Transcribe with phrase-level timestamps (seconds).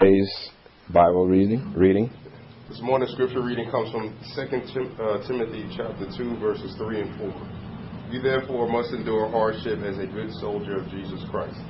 [0.00, 0.50] today's
[0.94, 1.74] Bible reading.
[1.76, 2.10] Reading.
[2.70, 7.18] This morning scripture reading comes from 2 Tim, uh, Timothy chapter 2 verses 3 and
[7.18, 8.08] 4.
[8.10, 11.60] You therefore must endure hardship as a good soldier of Jesus Christ.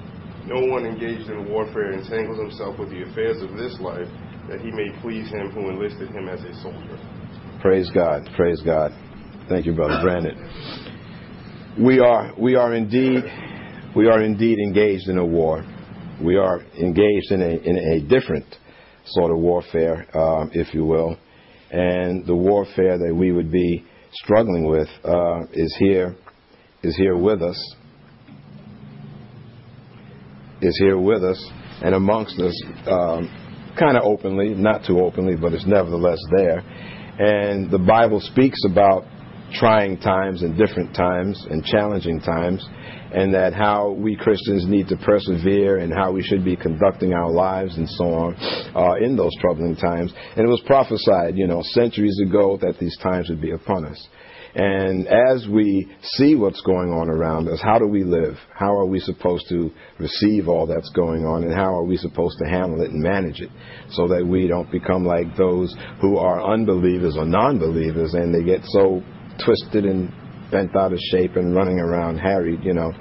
[0.47, 4.07] No one engaged in warfare entangles himself with the affairs of this life
[4.49, 6.99] that he may please him who enlisted him as a soldier.
[7.61, 8.29] Praise God.
[8.37, 8.93] Praise God.
[9.49, 10.39] Thank you, brother Brandon.
[11.83, 13.25] We are we are indeed
[13.97, 15.65] we are indeed engaged in a war.
[16.23, 18.47] We are engaged in a in a different
[19.07, 21.17] sort of warfare, um, if you will,
[21.71, 26.17] and the warfare that we would be struggling with uh, is here
[26.83, 27.77] is here with us
[30.63, 31.51] is here with us
[31.83, 36.59] and amongst us, um, kind of openly, not too openly, but it's nevertheless there.
[36.59, 39.05] And the Bible speaks about
[39.55, 42.67] trying times and different times and challenging times,
[43.13, 47.31] and that how we Christians need to persevere and how we should be conducting our
[47.31, 48.35] lives and so on
[48.75, 50.13] uh, in those troubling times.
[50.37, 54.09] And it was prophesied, you know, centuries ago that these times would be upon us.
[54.55, 58.35] And as we see what's going on around us, how do we live?
[58.53, 61.45] How are we supposed to receive all that's going on?
[61.45, 63.51] And how are we supposed to handle it and manage it
[63.91, 68.43] so that we don't become like those who are unbelievers or non believers and they
[68.43, 69.03] get so
[69.45, 70.13] twisted and
[70.51, 72.93] bent out of shape and running around harried, you know.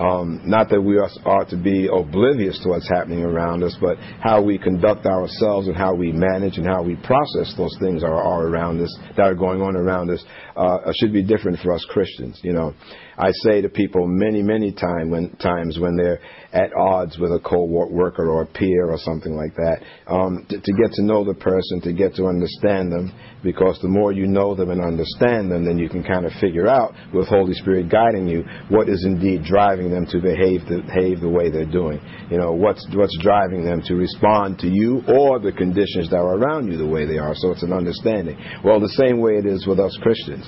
[0.00, 4.42] Um, not that we are to be oblivious to what's happening around us, but how
[4.42, 8.46] we conduct ourselves and how we manage and how we process those things that are
[8.46, 10.24] around us, that are going on around us,
[10.56, 12.40] uh, should be different for us Christians.
[12.42, 12.74] You know,
[13.18, 16.20] I say to people many, many time when, times when they're
[16.52, 20.72] at odds with a co-worker or a peer or something like that, um, to, to
[20.80, 24.54] get to know the person, to get to understand them, because the more you know
[24.54, 28.28] them and understand them, then you can kind of figure out, with Holy Spirit guiding
[28.28, 32.00] you, what is indeed driving them to behave the, behave the way they're doing.
[32.30, 36.36] You know, what's what's driving them to respond to you or the conditions that are
[36.36, 37.34] around you the way they are.
[37.34, 38.38] So it's an understanding.
[38.64, 40.41] Well, the same way it is with us Christians.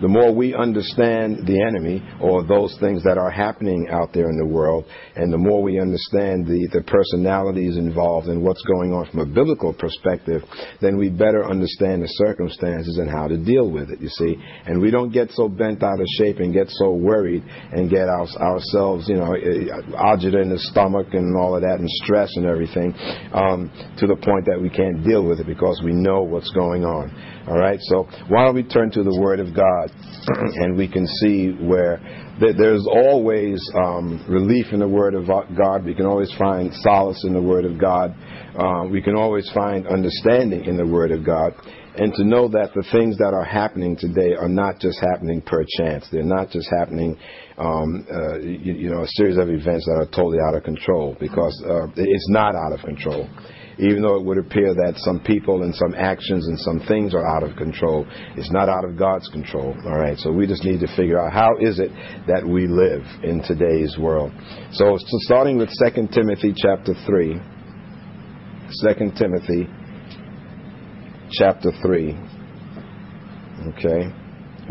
[0.00, 4.38] The more we understand the enemy or those things that are happening out there in
[4.38, 4.84] the world,
[5.16, 9.26] and the more we understand the, the personalities involved and what's going on from a
[9.26, 10.42] biblical perspective,
[10.80, 14.36] then we better understand the circumstances and how to deal with it, you see.
[14.66, 18.08] And we don't get so bent out of shape and get so worried and get
[18.08, 19.36] our, ourselves, you know,
[20.00, 22.94] agita in the stomach and all of that and stress and everything
[23.32, 26.84] um, to the point that we can't deal with it because we know what's going
[26.84, 27.10] on.
[27.48, 29.90] All right, so why don't we turn to the Word of God
[30.28, 32.00] and we can see where
[32.40, 35.84] there's always um, relief in the Word of God.
[35.84, 38.14] We can always find solace in the Word of God.
[38.56, 41.52] Uh, we can always find understanding in the Word of God.
[41.96, 45.64] And to know that the things that are happening today are not just happening per
[45.76, 46.06] chance.
[46.10, 47.18] They're not just happening,
[47.58, 51.16] um, uh, you, you, know, a series of events that are totally out of control
[51.20, 53.28] because uh, it's not out of control
[53.80, 57.26] even though it would appear that some people and some actions and some things are
[57.26, 59.74] out of control, it's not out of God's control.
[59.86, 61.90] All right, so we just need to figure out how is it
[62.26, 64.32] that we live in today's world.
[64.72, 67.40] So, so starting with 2 Timothy chapter 3,
[68.94, 69.68] 2 Timothy
[71.32, 72.18] chapter 3.
[73.76, 74.19] Okay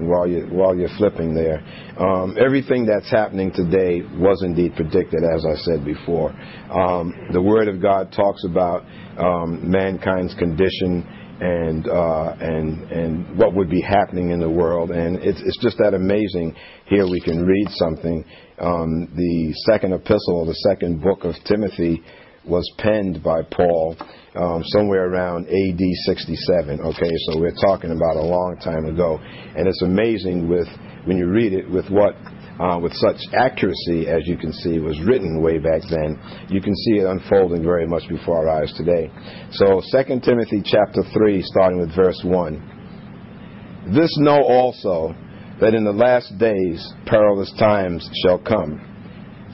[0.07, 1.63] while you while you're flipping there.
[1.97, 6.31] Um, everything that's happening today was indeed predicted, as I said before.
[6.71, 8.85] Um, the Word of God talks about
[9.17, 11.05] um, mankind's condition
[11.41, 15.77] and uh, and and what would be happening in the world, and it's it's just
[15.77, 16.55] that amazing.
[16.85, 18.25] Here we can read something.
[18.59, 22.03] Um, the second epistle, the second book of Timothy,
[22.45, 23.95] was penned by Paul
[24.35, 26.79] um, somewhere around AD 67.
[26.81, 30.67] Okay, so we're talking about a long time ago, and it's amazing with
[31.05, 32.15] when you read it with what.
[32.59, 36.19] Uh, with such accuracy, as you can see, was written way back then.
[36.49, 39.09] You can see it unfolding very much before our eyes today.
[39.51, 43.93] So, 2 Timothy chapter 3, starting with verse 1.
[43.93, 45.15] This know also
[45.61, 48.81] that in the last days perilous times shall come.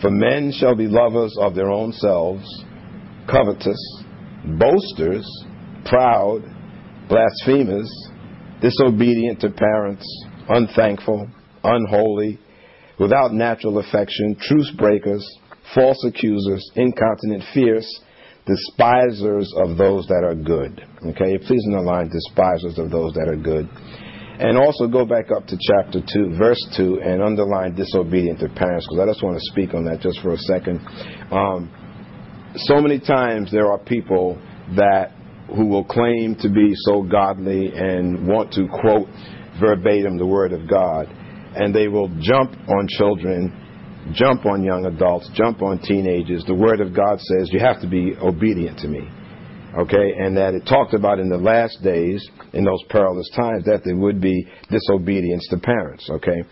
[0.01, 2.43] For men shall be lovers of their own selves,
[3.29, 4.03] covetous,
[4.59, 5.25] boasters,
[5.85, 6.41] proud,
[7.09, 7.90] blasphemers,
[8.61, 10.05] disobedient to parents,
[10.49, 11.28] unthankful,
[11.64, 12.40] unholy,
[12.99, 15.25] without natural affection, truce breakers,
[15.73, 17.87] false accusers, incontinent, fierce,
[18.46, 20.81] despisers of those that are good.
[21.09, 23.67] Okay, please underline despisers of those that are good.
[24.37, 28.85] And also go back up to chapter 2, verse 2, and underline disobedient to parents,
[28.85, 30.85] because I just want to speak on that just for a second.
[31.31, 31.72] Um,
[32.57, 34.41] so many times there are people
[34.75, 35.11] that
[35.55, 39.07] who will claim to be so godly and want to quote
[39.59, 41.07] verbatim the word of God,
[41.55, 43.53] and they will jump on children,
[44.13, 46.43] jump on young adults, jump on teenagers.
[46.46, 49.07] The word of God says you have to be obedient to me.
[49.78, 53.81] okay, and that it talked about in the last days, in those perilous times, that
[53.84, 56.43] there would be disobedience to parents, okay.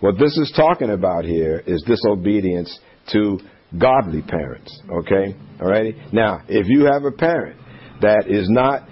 [0.00, 2.78] What this is talking about here is disobedience
[3.12, 3.38] to
[3.78, 6.00] godly parents, okay, all righty.
[6.12, 7.60] Now, if you have a parent
[8.00, 8.88] that is not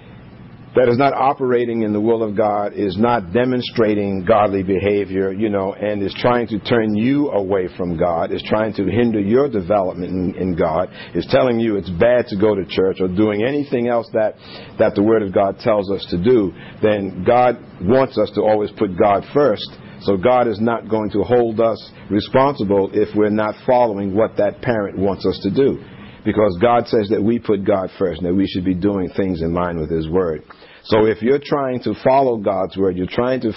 [0.74, 5.48] that is not operating in the will of God, is not demonstrating godly behavior, you
[5.48, 9.48] know, and is trying to turn you away from God, is trying to hinder your
[9.48, 13.44] development in, in, God, is telling you it's bad to go to church or doing
[13.44, 14.34] anything else that,
[14.78, 18.70] that the Word of God tells us to do, then God wants us to always
[18.76, 19.70] put God first.
[20.04, 24.62] So God is not going to hold us responsible if we're not following what that
[24.62, 25.82] parent wants us to do
[26.24, 29.42] because God says that we put God first and that we should be doing things
[29.42, 30.42] in line with His Word.
[30.84, 33.52] So if you're trying to follow God's Word, you're trying to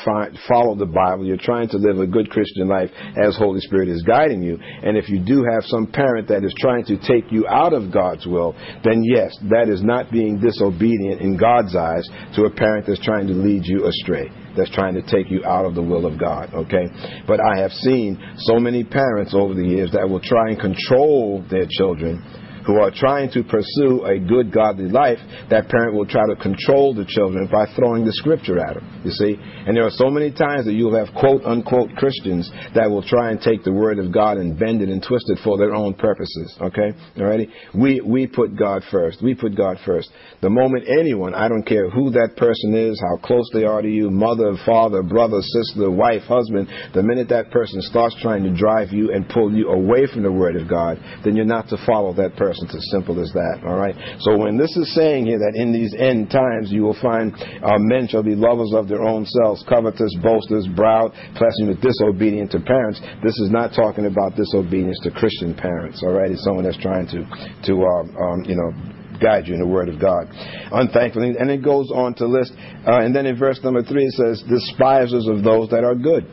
[0.48, 2.90] follow the Bible, you're trying to live a good Christian life
[3.22, 6.54] as Holy Spirit is guiding you, and if you do have some parent that is
[6.58, 11.22] trying to take you out of God's will, then yes, that is not being disobedient
[11.22, 15.02] in God's eyes to a parent that's trying to lead you astray that's trying to
[15.02, 16.88] take you out of the will of God, okay?
[17.28, 21.46] But I have seen so many parents over the years that will try and control
[21.50, 22.22] their children
[22.68, 25.18] who are trying to pursue a good godly life,
[25.50, 29.02] that parent will try to control the children by throwing the scripture at them.
[29.06, 29.38] You see?
[29.40, 33.32] And there are so many times that you'll have quote unquote Christians that will try
[33.32, 35.94] and take the word of God and bend it and twist it for their own
[35.94, 36.56] purposes.
[36.60, 36.92] Okay?
[37.16, 37.48] Alrighty?
[37.74, 39.24] We we put God first.
[39.24, 40.12] We put God first.
[40.42, 43.90] The moment anyone, I don't care who that person is, how close they are to
[43.90, 48.92] you, mother, father, brother, sister, wife, husband, the minute that person starts trying to drive
[48.92, 52.14] you and pull you away from the word of God, then you're not to follow
[52.16, 52.57] that person.
[52.62, 53.64] It's as simple as that.
[53.66, 53.96] All right.
[54.20, 57.34] So when this is saying here that in these end times you will find
[57.64, 62.60] uh, men shall be lovers of their own selves, covetous, boasters, proud, blasphemous, disobedient to
[62.60, 63.00] parents.
[63.24, 66.02] This is not talking about disobedience to Christian parents.
[66.04, 66.32] All right.
[66.32, 67.24] It's someone that's trying to
[67.68, 68.72] to um, um, you know
[69.20, 70.28] guide you in the Word of God.
[70.72, 72.54] Unthankfully, and it goes on to list,
[72.86, 76.26] uh, and then in verse number three it says, despisers of those that are good.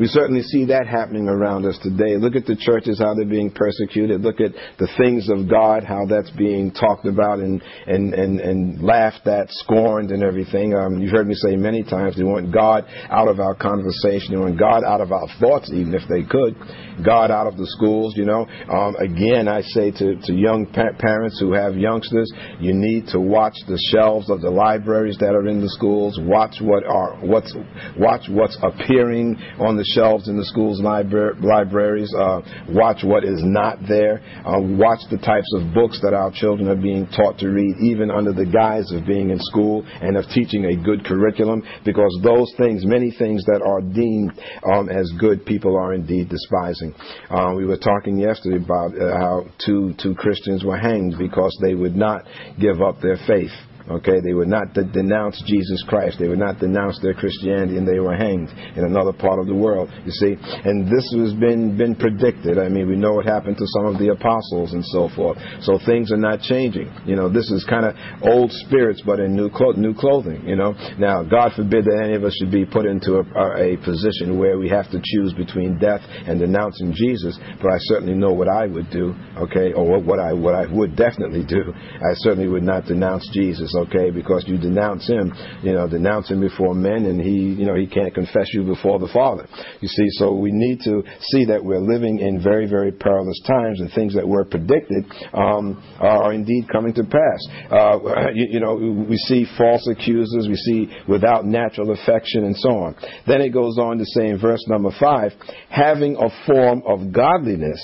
[0.00, 2.16] We certainly see that happening around us today.
[2.16, 4.22] Look at the churches, how they're being persecuted.
[4.22, 8.82] Look at the things of God, how that's being talked about and, and, and, and
[8.82, 10.72] laughed at, scorned, and everything.
[10.72, 14.32] Um, you've heard me say many times they want God out of our conversation.
[14.32, 16.56] They want God out of our thoughts, even if they could.
[17.04, 18.48] God out of the schools, you know.
[18.72, 23.20] Um, again, I say to, to young pa- parents who have youngsters, you need to
[23.20, 26.18] watch the shelves of the libraries that are in the schools.
[26.22, 27.54] Watch what are what's
[27.98, 32.12] watch what's appearing on the shelves in the schools libra- libraries.
[32.16, 34.22] Uh, watch what is not there.
[34.44, 38.10] Uh, watch the types of books that our children are being taught to read, even
[38.10, 42.52] under the guise of being in school and of teaching a good curriculum, because those
[42.56, 44.32] things, many things that are deemed
[44.72, 46.94] um, as good, people are indeed despising.
[47.30, 51.74] Uh, we were talking yesterday about uh, how two two Christians were hanged because they
[51.74, 52.24] would not
[52.58, 53.52] give up their faith.
[53.88, 56.18] Okay, they would not de- denounce Jesus Christ.
[56.18, 59.54] They would not denounce their Christianity, and they were hanged in another part of the
[59.54, 59.90] world.
[60.04, 62.58] You see, and this has been been predicted.
[62.58, 65.38] I mean, we know what happened to some of the apostles and so forth.
[65.62, 66.92] So things are not changing.
[67.06, 70.46] You know, this is kind of old spirits, but in new clo- new clothing.
[70.46, 73.74] You know, now God forbid that any of us should be put into a, a,
[73.74, 77.38] a position where we have to choose between death and denouncing Jesus.
[77.60, 79.14] But I certainly know what I would do.
[79.36, 81.72] Okay, or what I what I would definitely do.
[81.74, 86.40] I certainly would not denounce Jesus okay, because you denounce him, you know, denounce him
[86.40, 89.46] before men, and he, you know, he can't confess you before the Father.
[89.80, 93.80] You see, so we need to see that we're living in very, very perilous times,
[93.80, 97.70] and things that were predicted um, are indeed coming to pass.
[97.70, 97.98] Uh,
[98.34, 102.96] you, you know, we see false accusers, we see without natural affection, and so on.
[103.26, 105.32] Then it goes on to say in verse number five,
[105.68, 107.80] having a form of godliness,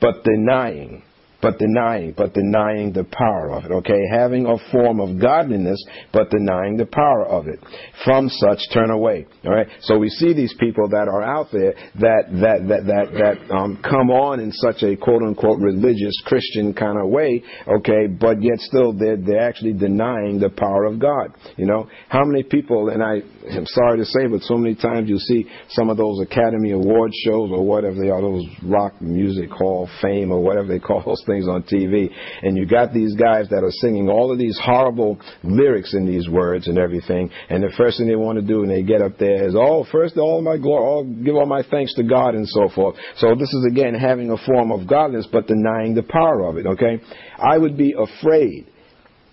[0.00, 1.02] but denying
[1.40, 3.70] but denying, but denying the power of it.
[3.70, 7.60] Okay, having a form of godliness, but denying the power of it.
[8.04, 9.26] From such, turn away.
[9.44, 9.68] All right.
[9.82, 13.78] So we see these people that are out there that that that that that um,
[13.82, 17.42] come on in such a quote unquote religious Christian kind of way.
[17.68, 21.34] Okay, but yet still they're they're actually denying the power of God.
[21.56, 22.88] You know, how many people?
[22.88, 23.22] And I
[23.54, 27.12] am sorry to say, but so many times you see some of those Academy Award
[27.24, 31.22] shows or whatever they are, those Rock Music Hall Fame or whatever they call those
[31.28, 32.10] things on TV,
[32.42, 36.28] and you got these guys that are singing all of these horrible lyrics in these
[36.28, 39.18] words and everything, and the first thing they want to do when they get up
[39.18, 42.48] there is, oh, first all my glory, all, give all my thanks to God and
[42.48, 42.96] so forth.
[43.16, 46.66] So this is again having a form of godliness, but denying the power of it.
[46.66, 47.00] Okay,
[47.38, 48.66] I would be afraid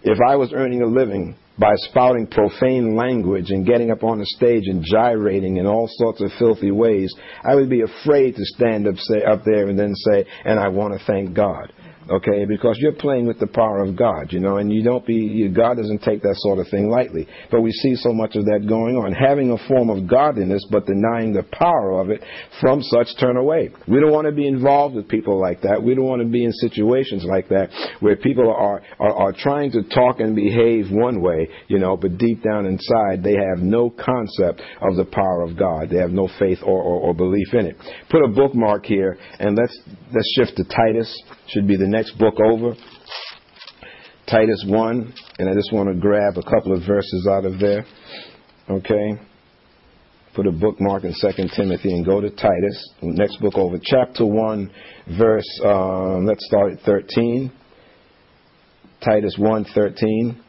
[0.03, 4.25] if I was earning a living by spouting profane language and getting up on the
[4.25, 8.87] stage and gyrating in all sorts of filthy ways, I would be afraid to stand
[8.87, 11.71] up, say, up there and then say, and I want to thank God.
[12.09, 12.45] Okay?
[12.45, 15.77] Because you're playing with the power of God, you know, and you don't be, God
[15.77, 17.27] doesn't take that sort of thing lightly.
[17.51, 19.13] But we see so much of that going on.
[19.13, 22.21] Having a form of godliness, but denying the power of it,
[22.61, 23.69] from such turn away.
[23.87, 25.81] We don't want to be involved with people like that.
[25.81, 27.69] We don't want to be in situations like that
[27.99, 32.17] where people are, are, are trying to talk and behave one way, you know, but
[32.17, 35.89] deep down inside they have no concept of the power of God.
[35.89, 37.77] They have no faith or, or, or belief in it.
[38.09, 39.77] Put a bookmark here and let's,
[40.13, 41.23] let's shift to Titus.
[41.47, 42.73] Should be the next book over.
[44.27, 47.85] Titus 1, and I just want to grab a couple of verses out of there.
[48.69, 49.19] Okay?
[50.35, 52.93] Put a bookmark in 2 Timothy and go to Titus.
[53.01, 53.77] Next book over.
[53.81, 54.71] Chapter 1,
[55.17, 57.51] verse, um, let's start at 13.
[59.03, 60.41] Titus 1 13.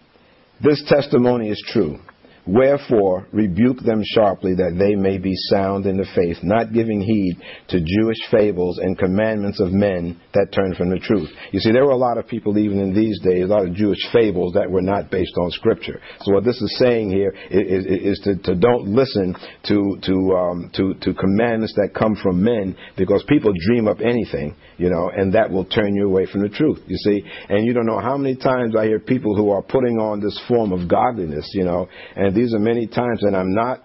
[0.64, 1.98] This testimony is true.
[2.46, 7.38] Wherefore, rebuke them sharply, that they may be sound in the faith, not giving heed
[7.68, 11.28] to Jewish fables and commandments of men that turn from the truth.
[11.50, 13.74] You see, there were a lot of people, even in these days, a lot of
[13.74, 16.00] Jewish fables that were not based on Scripture.
[16.20, 19.34] So, what this is saying here is, is, is to, to, don't listen
[19.64, 24.54] to, to, um, to, to commandments that come from men, because people dream up anything,
[24.78, 27.24] you know, and that will turn you away from the truth, you see.
[27.48, 30.40] And you don't know how many times I hear people who are putting on this
[30.46, 33.82] form of godliness, you know, and these are many times, and I'm not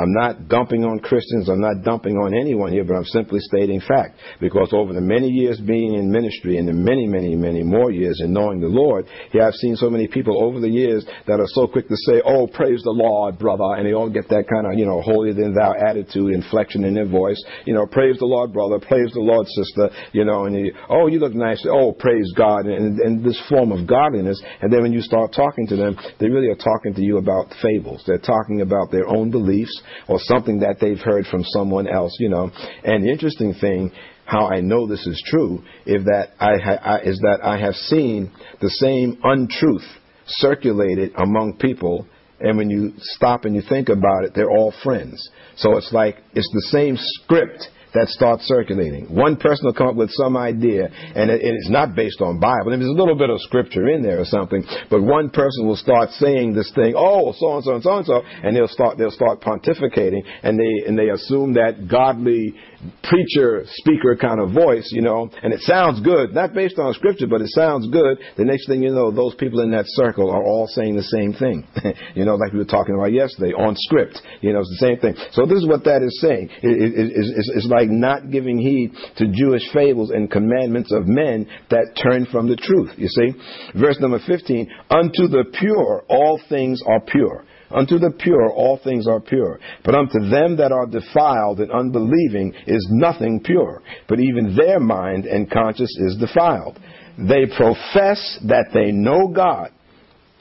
[0.00, 1.48] I'm not dumping on Christians.
[1.48, 4.16] I'm not dumping on anyone here, but I'm simply stating fact.
[4.40, 8.20] Because over the many years being in ministry and the many, many, many more years
[8.24, 11.48] in knowing the Lord, here I've seen so many people over the years that are
[11.52, 13.76] so quick to say, oh, praise the Lord, brother.
[13.76, 16.94] And they all get that kind of, you know, holier than thou attitude, inflection in
[16.94, 17.40] their voice.
[17.66, 18.80] You know, praise the Lord, brother.
[18.80, 19.90] Praise the Lord, sister.
[20.12, 20.56] You know, and
[20.88, 21.64] oh, you look nice.
[21.68, 22.64] Oh, praise God.
[22.64, 24.40] And, and this form of godliness.
[24.62, 27.52] And then when you start talking to them, they really are talking to you about
[27.60, 28.02] fables.
[28.06, 32.28] They're talking about their own beliefs or something that they've heard from someone else, you
[32.28, 32.50] know.
[32.84, 33.92] And the interesting thing,
[34.24, 37.74] how I know this is true, is that I, ha- I is that I have
[37.74, 38.30] seen
[38.60, 39.86] the same untruth
[40.26, 42.06] circulated among people
[42.40, 45.30] and when you stop and you think about it, they're all friends.
[45.56, 49.06] So it's like it's the same script that starts circulating.
[49.14, 52.70] One person will come up with some idea, and it, it's not based on Bible.
[52.70, 56.10] There's a little bit of scripture in there or something, but one person will start
[56.10, 59.10] saying this thing, oh, so and so and so and so, and they'll start they'll
[59.10, 62.54] start pontificating, and they and they assume that godly
[63.02, 67.26] preacher speaker kind of voice, you know, and it sounds good, not based on scripture,
[67.26, 68.18] but it sounds good.
[68.36, 71.34] The next thing you know, those people in that circle are all saying the same
[71.34, 71.66] thing,
[72.14, 74.20] you know, like we were talking about yesterday on script.
[74.40, 75.14] You know, it's the same thing.
[75.32, 76.48] So this is what that is saying.
[76.62, 81.06] It, it, it, it's, it's like not giving heed to Jewish fables and commandments of
[81.06, 82.92] men that turn from the truth.
[82.96, 83.32] You see,
[83.78, 89.06] verse number fifteen: Unto the pure all things are pure Unto the pure all things
[89.06, 89.60] are pure.
[89.84, 93.82] But unto them that are defiled and unbelieving is nothing pure.
[94.08, 96.78] But even their mind and conscience is defiled.
[97.18, 99.70] They profess that they know God.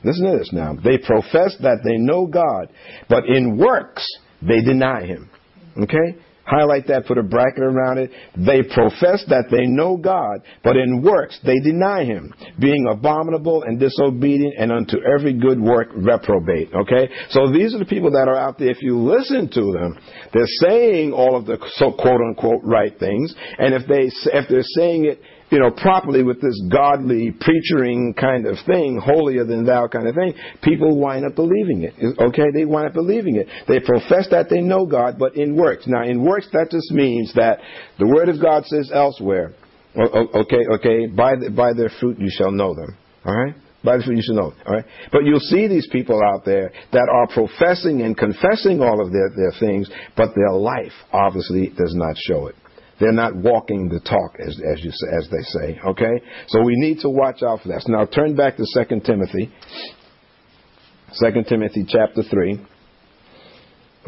[0.04, 0.74] Listen to this now.
[0.74, 2.70] They profess that they know God,
[3.10, 4.06] but in works
[4.42, 5.30] they deny Him.
[5.78, 6.18] Okay?
[6.50, 8.12] Highlight that, put a bracket around it.
[8.36, 13.80] They profess that they know God, but in works they deny Him, being abominable and
[13.80, 16.74] disobedient and unto every good work reprobate.
[16.74, 17.10] Okay?
[17.30, 18.70] So these are the people that are out there.
[18.70, 20.00] If you listen to them,
[20.34, 24.64] they're saying all of the so quote unquote right things, and if they if they're
[24.64, 29.88] saying it you know, properly with this godly preaching kind of thing, holier than thou
[29.88, 31.94] kind of thing, people wind up believing it.
[32.20, 33.48] Okay, they wind up believing it.
[33.68, 35.86] They profess that they know God, but in works.
[35.88, 37.60] Now, in works, that just means that
[37.98, 39.54] the Word of God says elsewhere,
[39.98, 42.98] okay, okay, by, the, by their fruit you shall know them.
[43.26, 43.56] All right?
[43.84, 44.54] By the fruit you shall know.
[44.68, 44.86] All right?
[45.12, 49.30] But you'll see these people out there that are professing and confessing all of their,
[49.36, 52.56] their things, but their life obviously does not show it.
[53.00, 55.80] They're not walking the talk, as, as, you, as they say.
[55.86, 56.22] Okay?
[56.48, 57.84] So we need to watch out for that.
[57.88, 59.52] Now turn back to 2 Timothy.
[61.20, 62.60] 2 Timothy chapter 3.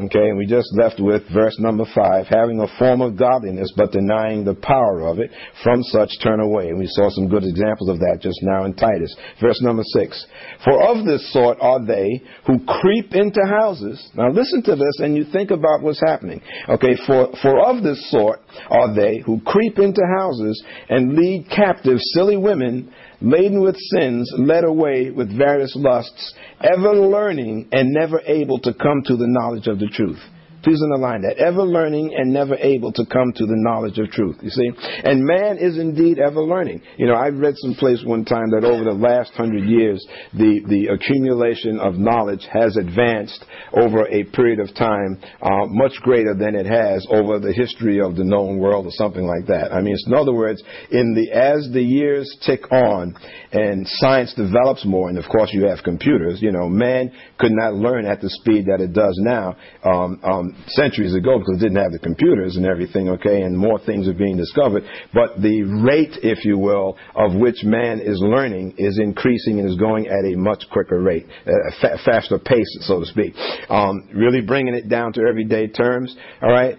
[0.05, 3.91] Okay, and we just left with verse number five, having a form of godliness, but
[3.91, 5.29] denying the power of it,
[5.63, 6.69] from such turn away.
[6.69, 9.15] And we saw some good examples of that just now in Titus.
[9.39, 10.25] Verse number six,
[10.63, 14.01] for of this sort are they who creep into houses.
[14.15, 16.41] Now listen to this and you think about what's happening.
[16.67, 18.39] Okay, for, for of this sort
[18.71, 22.91] are they who creep into houses and lead captive silly women
[23.21, 29.03] laden with sins, led away with various lusts, ever learning and never able to come
[29.05, 30.19] to the knowledge of the truth.
[30.63, 31.37] Please underline that.
[31.37, 34.37] Ever learning and never able to come to the knowledge of truth.
[34.41, 34.69] You see?
[35.03, 36.81] And man is indeed ever learning.
[36.97, 40.61] You know, I read some place one time that over the last hundred years, the,
[40.67, 46.55] the accumulation of knowledge has advanced over a period of time uh, much greater than
[46.55, 49.73] it has over the history of the known world or something like that.
[49.73, 53.15] I mean, in other words, in the as the years tick on
[53.51, 57.73] and science develops more, and of course you have computers, you know, man could not
[57.73, 61.81] learn at the speed that it does now um, um, centuries ago because it didn't
[61.81, 64.83] have the computers and everything, okay, and more things are being discovered.
[65.13, 69.77] But the rate, if you will, of which man is learning is increasing and is
[69.77, 73.33] going at a much quicker rate, a fa- faster pace, so to speak.
[73.69, 76.77] Um, really bringing it down to everyday terms, all right?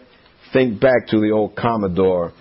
[0.53, 2.33] Think back to the old Commodore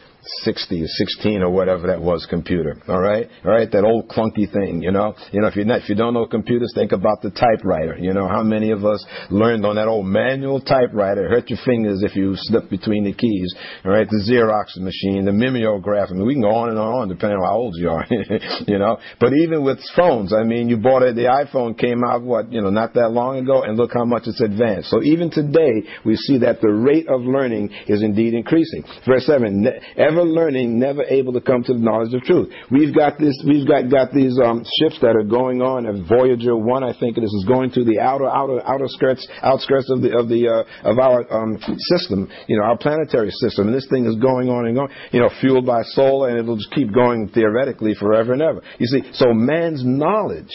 [0.44, 3.28] 60 or 16 or whatever that was computer all right?
[3.44, 5.16] All right that old clunky thing you know?
[5.32, 8.28] You know if you're if you don't know computers think about the typewriter you know?
[8.28, 12.34] How many of us learned on that old manual typewriter hurt your fingers if you
[12.36, 14.08] slip between the keys all right?
[14.08, 17.46] The xerox machine the mimeograph I mean we can go on and on depending on
[17.46, 18.06] how old you are
[18.68, 19.00] you know?
[19.20, 22.62] But even with phones I mean you bought it the iPhone came out what you
[22.62, 24.90] know not that long ago and look how much it's advanced.
[24.90, 28.84] So even today we see that the rate of learning is indeed increasing.
[29.08, 29.66] Verse 7
[30.12, 32.52] ever learning, never able to come to the knowledge of truth.
[32.70, 35.86] We've got this, we've got, got these um, ships that are going on.
[35.86, 39.28] And Voyager one, I think it is, is going to the outer outer outer skirts
[39.42, 43.68] outskirts of the of the uh, of our um, system, you know, our planetary system.
[43.68, 46.58] And this thing is going on and going, you know, fueled by solar, and it'll
[46.58, 48.62] just keep going theoretically forever and ever.
[48.80, 50.52] You see, so man's knowledge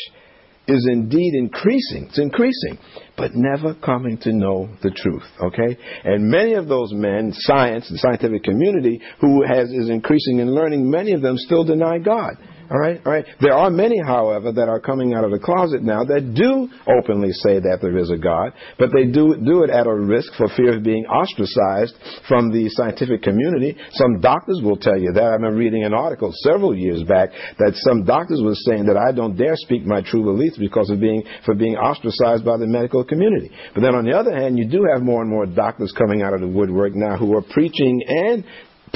[0.68, 2.06] is indeed increasing.
[2.08, 2.78] It's increasing,
[3.16, 5.24] but never coming to know the truth.
[5.40, 5.76] Okay?
[6.04, 10.90] And many of those men, science, the scientific community, who has, is increasing in learning,
[10.90, 12.34] many of them still deny God.
[12.68, 13.24] All right, all right.
[13.40, 17.30] There are many, however, that are coming out of the closet now that do openly
[17.30, 20.48] say that there is a God, but they do do it at a risk for
[20.56, 21.94] fear of being ostracized
[22.26, 23.76] from the scientific community.
[23.92, 25.22] Some doctors will tell you that.
[25.22, 29.14] I remember reading an article several years back that some doctors were saying that I
[29.14, 33.04] don't dare speak my true beliefs because of being for being ostracized by the medical
[33.04, 33.50] community.
[33.74, 36.34] But then on the other hand, you do have more and more doctors coming out
[36.34, 38.44] of the woodwork now who are preaching and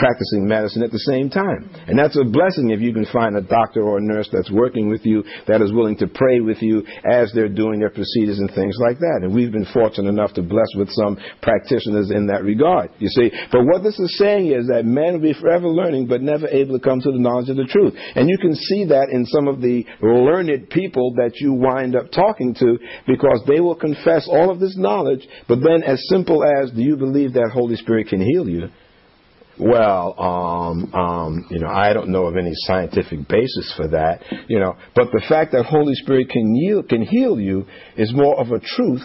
[0.01, 1.69] practicing medicine at the same time.
[1.87, 4.89] And that's a blessing if you can find a doctor or a nurse that's working
[4.89, 8.49] with you that is willing to pray with you as they're doing their procedures and
[8.57, 9.21] things like that.
[9.23, 13.31] And we've been fortunate enough to bless with some practitioners in that regard, you see.
[13.53, 16.79] But what this is saying is that men will be forever learning but never able
[16.79, 17.93] to come to the knowledge of the truth.
[18.17, 22.11] And you can see that in some of the learned people that you wind up
[22.11, 26.71] talking to because they will confess all of this knowledge, but then as simple as,
[26.71, 28.69] do you believe that Holy Spirit can heal you?
[29.61, 34.59] Well, um, um, you know, I don't know of any scientific basis for that, you
[34.59, 38.51] know, but the fact that Holy Spirit can heal, can heal you is more of
[38.51, 39.03] a truth,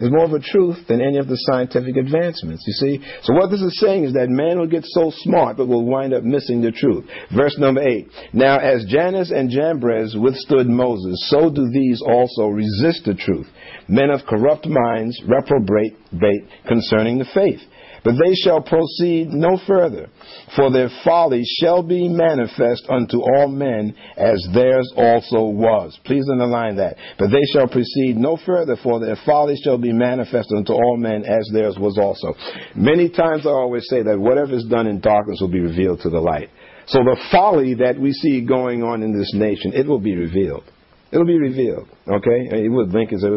[0.00, 3.04] is more of a truth than any of the scientific advancements, you see?
[3.22, 6.14] So what this is saying is that man will get so smart but will wind
[6.14, 7.04] up missing the truth.
[7.36, 8.08] Verse number 8.
[8.32, 13.46] Now as Jannes and Jambres withstood Moses, so do these also resist the truth.
[13.88, 17.60] Men of corrupt minds reprobate concerning the faith.
[18.04, 20.08] But they shall proceed no further,
[20.56, 25.98] for their folly shall be manifest unto all men, as theirs also was.
[26.04, 26.96] Please underline that.
[27.18, 31.24] But they shall proceed no further, for their folly shall be manifest unto all men,
[31.24, 32.34] as theirs was also.
[32.74, 36.10] Many times I always say that whatever is done in darkness will be revealed to
[36.10, 36.48] the light.
[36.86, 40.64] So the folly that we see going on in this nation, it will be revealed.
[41.12, 41.88] It'll be revealed.
[42.06, 42.48] Okay?
[42.52, 43.30] I mean, what Lincoln said,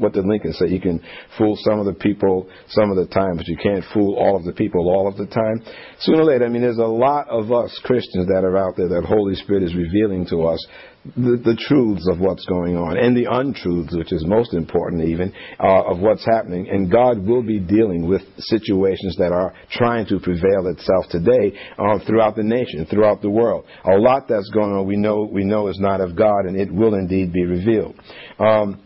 [0.00, 0.66] what did Lincoln say?
[0.66, 1.00] You can
[1.38, 4.44] fool some of the people some of the time, but you can't fool all of
[4.44, 5.62] the people all of the time.
[6.00, 8.88] Sooner or later, I mean, there's a lot of us Christians that are out there
[8.88, 10.66] that Holy Spirit is revealing to us
[11.04, 15.32] the, the truths of what's going on and the untruths, which is most important even,
[15.58, 16.68] uh, of what's happening.
[16.68, 21.98] And God will be dealing with situations that are trying to prevail itself today uh,
[22.06, 23.64] throughout the nation, throughout the world.
[23.84, 26.70] A lot that's going on we know, we know is not of God and it
[26.70, 27.94] will indeed be revealed.
[28.38, 28.82] Um,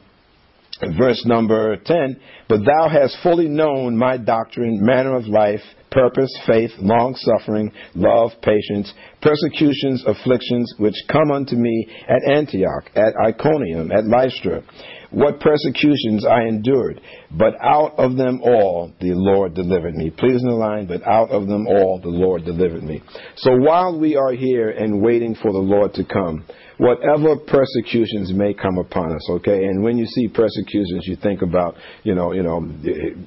[0.96, 5.62] verse number 10 But thou hast fully known my doctrine, manner of life,
[5.94, 13.14] purpose, faith, long suffering, love, patience, persecutions, afflictions, which come unto me at Antioch, at
[13.24, 14.62] Iconium, at Lystra.
[15.11, 20.11] What persecutions I endured, but out of them all the Lord delivered me.
[20.11, 23.00] Please in the line, but out of them all the Lord delivered me.
[23.37, 26.44] So while we are here and waiting for the Lord to come,
[26.78, 29.64] whatever persecutions may come upon us, okay?
[29.64, 32.60] And when you see persecutions, you think about, you know, you know,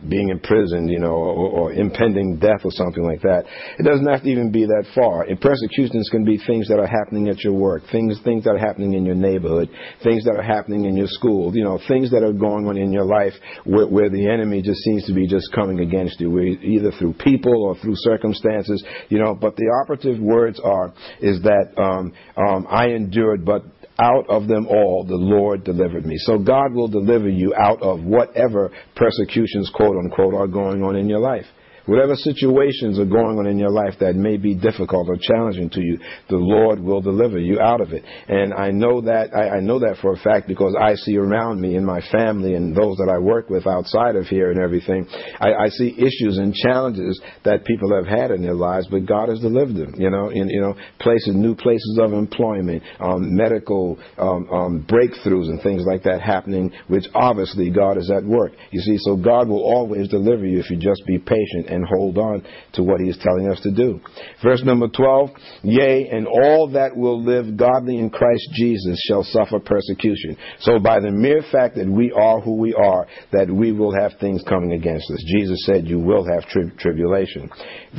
[0.09, 3.45] being imprisoned, you know, or, or impending death or something like that.
[3.79, 5.23] It doesn't have to even be that far.
[5.23, 8.57] And persecutions can be things that are happening at your work, things things that are
[8.57, 9.69] happening in your neighborhood,
[10.03, 12.91] things that are happening in your school, you know, things that are going on in
[12.91, 13.33] your life
[13.65, 17.63] where, where the enemy just seems to be just coming against you, either through people
[17.63, 19.33] or through circumstances, you know.
[19.33, 22.89] But the operative words are is that um, um, I
[23.37, 23.63] endured, but
[23.99, 26.17] out of them all the Lord delivered me.
[26.19, 31.09] So God will deliver you out of whatever persecutions, quote unquote, are going on in
[31.09, 31.45] your life.
[31.87, 35.81] Whatever situations are going on in your life that may be difficult or challenging to
[35.81, 35.97] you,
[36.29, 38.03] the Lord will deliver you out of it.
[38.27, 41.61] And I know that I, I know that for a fact because I see around
[41.61, 45.07] me in my family and those that I work with outside of here and everything.
[45.39, 49.29] I, I see issues and challenges that people have had in their lives, but God
[49.29, 49.95] has delivered them.
[49.97, 55.47] You know, in you know places, new places of employment, um, medical um, um, breakthroughs
[55.47, 58.51] and things like that happening, which obviously God is at work.
[58.71, 62.17] You see, so God will always deliver you if you just be patient and hold
[62.17, 63.99] on to what he is telling us to do.
[64.43, 65.29] Verse number 12,
[65.63, 70.37] yea, and all that will live godly in Christ Jesus shall suffer persecution.
[70.61, 74.13] So by the mere fact that we are who we are, that we will have
[74.19, 75.23] things coming against us.
[75.27, 77.49] Jesus said you will have tri- tribulation.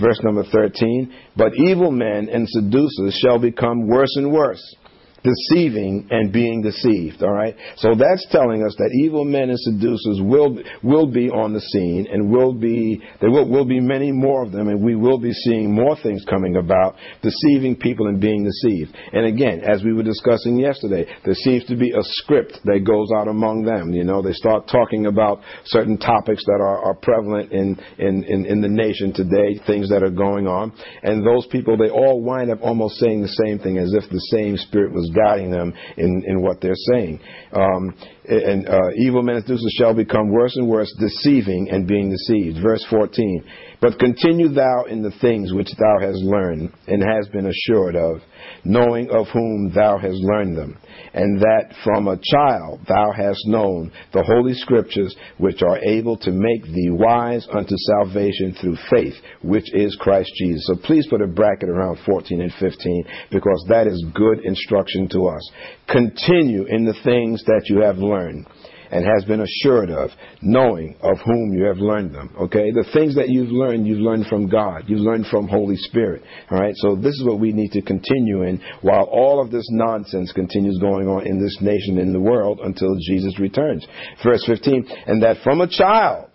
[0.01, 4.77] Verse number 13, but evil men and seducers shall become worse and worse
[5.23, 7.23] deceiving and being deceived.
[7.23, 7.55] All right.
[7.77, 12.07] So that's telling us that evil men and seducers will will be on the scene,
[12.11, 15.33] and will be there will, will be many more of them, and we will be
[15.33, 18.97] seeing more things coming about, deceiving people and being deceived.
[19.13, 23.09] And again, as we were discussing yesterday, there seems to be a script that goes
[23.17, 23.93] out among them.
[23.93, 28.47] You know, they start talking about certain topics that are, are prevalent in, in, in,
[28.47, 32.51] in the nation today, things that are going on, and those people they all wind
[32.51, 36.23] up almost saying the same thing as if the same spirit was guiding them in,
[36.27, 37.21] in what they're saying.
[37.53, 37.95] Um,
[38.29, 42.59] and uh, evil men and shall become worse and worse, deceiving and being deceived.
[42.63, 43.45] Verse 14.
[43.81, 48.21] But continue thou in the things which thou hast learned and hast been assured of,
[48.65, 50.77] knowing of whom thou hast learned them,
[51.15, 56.31] and that from a child thou hast known the holy scriptures, which are able to
[56.31, 60.67] make thee wise unto salvation through faith, which is Christ Jesus.
[60.67, 65.27] So please put a bracket around 14 and 15, because that is good instruction to
[65.27, 65.51] us.
[65.89, 68.47] Continue in the things that you have learned
[68.91, 70.11] and has been assured of,
[70.43, 72.35] knowing of whom you have learned them.
[72.41, 72.71] Okay?
[72.71, 74.85] The things that you've learned, you've learned from God.
[74.87, 76.23] You've learned from Holy Spirit.
[76.51, 76.75] All right?
[76.77, 80.79] So this is what we need to continue in while all of this nonsense continues
[80.79, 83.87] going on in this nation, in the world, until Jesus returns.
[84.25, 86.31] Verse 15, and that from a child,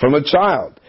[0.00, 0.80] from a child,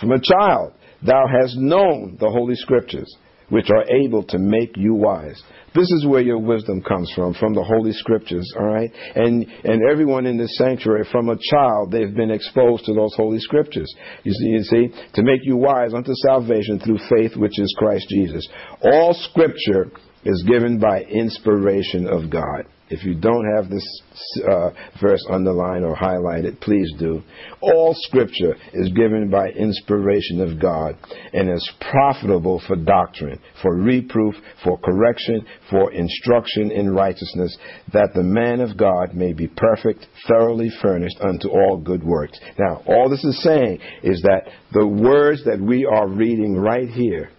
[0.00, 0.72] from a child,
[1.04, 3.16] thou hast known the Holy Scriptures
[3.50, 5.42] which are able to make you wise.
[5.74, 8.90] This is where your wisdom comes from, from the Holy Scriptures, all right?
[9.14, 13.38] And, and everyone in this sanctuary, from a child, they've been exposed to those Holy
[13.38, 13.92] Scriptures.
[14.24, 18.06] You see, you see, to make you wise unto salvation through faith, which is Christ
[18.08, 18.48] Jesus.
[18.82, 19.90] All Scripture
[20.24, 22.64] is given by inspiration of God.
[22.90, 24.02] If you don't have this
[24.50, 24.70] uh,
[25.00, 27.22] verse underlined or highlighted, please do.
[27.60, 30.96] All scripture is given by inspiration of God
[31.32, 37.56] and is profitable for doctrine, for reproof, for correction, for instruction in righteousness,
[37.92, 42.38] that the man of God may be perfect, thoroughly furnished unto all good works.
[42.58, 47.30] Now, all this is saying is that the words that we are reading right here,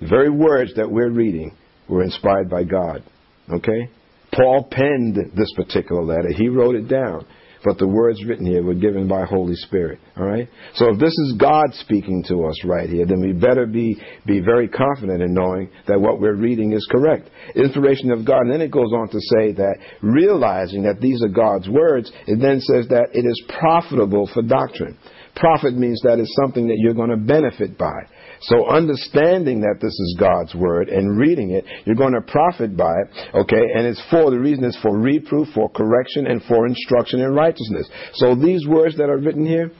[0.00, 1.54] the very words that we're reading,
[1.88, 3.02] were inspired by God.
[3.50, 3.90] Okay?
[4.38, 6.30] Paul penned this particular letter.
[6.32, 7.26] He wrote it down.
[7.64, 9.98] But the words written here were given by Holy Spirit.
[10.16, 10.48] All right?
[10.74, 14.38] So if this is God speaking to us right here, then we better be, be
[14.38, 17.28] very confident in knowing that what we're reading is correct.
[17.56, 18.42] Inspiration of God.
[18.42, 22.40] And then it goes on to say that realizing that these are God's words, it
[22.40, 24.96] then says that it is profitable for doctrine.
[25.34, 28.02] Profit means that it's something that you're going to benefit by.
[28.42, 32.92] So understanding that this is God's word and reading it, you're going to profit by
[32.92, 33.64] it, okay?
[33.74, 37.88] And it's for, the reason it's for reproof, for correction, and for instruction in righteousness.
[38.14, 39.72] So these words that are written here,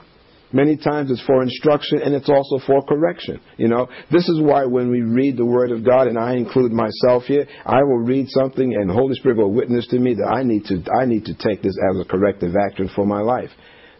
[0.51, 3.39] Many times it's for instruction and it's also for correction.
[3.57, 6.71] You know, this is why when we read the Word of God, and I include
[6.71, 10.41] myself here, I will read something and Holy Spirit will witness to me that I
[10.41, 13.51] need to, I need to take this as a corrective action for my life.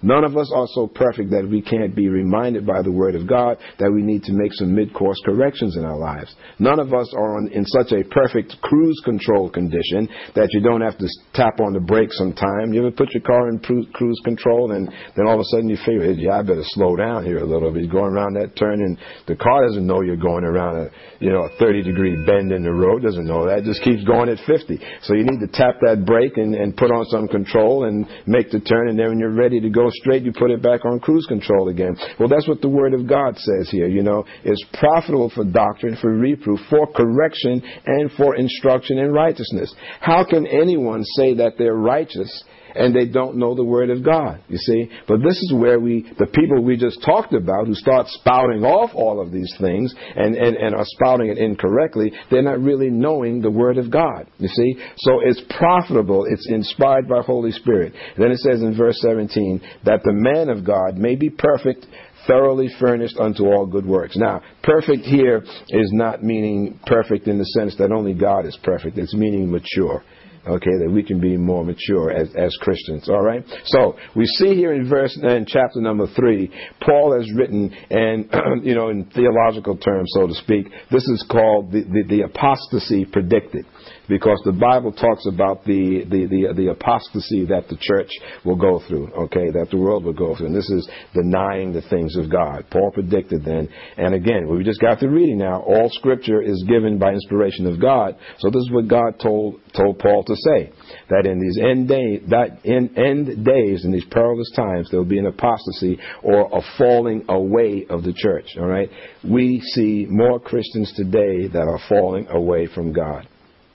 [0.01, 3.27] None of us are so perfect that we can't be reminded by the Word of
[3.27, 6.33] God that we need to make some mid-course corrections in our lives.
[6.57, 10.81] None of us are on, in such a perfect cruise control condition that you don't
[10.81, 12.71] have to tap on the brakes sometime.
[12.71, 15.77] You ever put your car in cruise control and then all of a sudden you
[15.85, 17.91] figure, yeah, I better slow down here a little bit.
[17.91, 21.43] Going around that turn and the car doesn't know you're going around a, you know,
[21.43, 23.03] a 30 degree bend in the road.
[23.03, 23.63] Doesn't know that.
[23.63, 24.79] Just keeps going at 50.
[25.03, 28.51] So you need to tap that brake and, and put on some control and make
[28.51, 30.99] the turn and then when you're ready to go straight, you put it back on
[30.99, 31.95] cruise control again.
[32.19, 33.87] Well, that's what the Word of God says here.
[33.87, 39.73] You know, it's profitable for doctrine, for reproof, for correction, and for instruction in righteousness.
[39.99, 42.43] How can anyone say that they're righteous
[42.75, 44.89] and they don't know the Word of God, you see.
[45.07, 48.91] But this is where we, the people we just talked about, who start spouting off
[48.93, 53.41] all of these things and, and, and are spouting it incorrectly, they're not really knowing
[53.41, 54.75] the Word of God, you see.
[54.97, 57.93] So it's profitable, it's inspired by Holy Spirit.
[58.17, 61.85] then it says in verse 17, that the man of God may be perfect,
[62.27, 64.17] thoroughly furnished unto all good works.
[64.17, 68.97] Now, perfect here is not meaning perfect in the sense that only God is perfect.
[68.97, 70.03] It's meaning mature
[70.49, 73.43] okay, that we can be more mature as, as Christians, all right?
[73.65, 78.29] So, we see here in verse, in chapter number three, Paul has written, and,
[78.63, 83.05] you know, in theological terms, so to speak, this is called the, the, the apostasy
[83.05, 83.65] predicted
[84.09, 88.09] because the Bible talks about the, the, the, the, apostasy that the church
[88.43, 90.47] will go through, okay, that the world will go through.
[90.47, 92.65] And this is denying the things of God.
[92.71, 93.69] Paul predicted then.
[93.97, 95.61] And again, we just got through reading now.
[95.61, 98.17] All scripture is given by inspiration of God.
[98.39, 100.71] So this is what God told, told Paul to say.
[101.09, 105.07] That in these end, day, that in end days, in these perilous times, there will
[105.07, 108.89] be an apostasy or a falling away of the church, all right?
[109.23, 113.27] We see more Christians today that are falling away from God.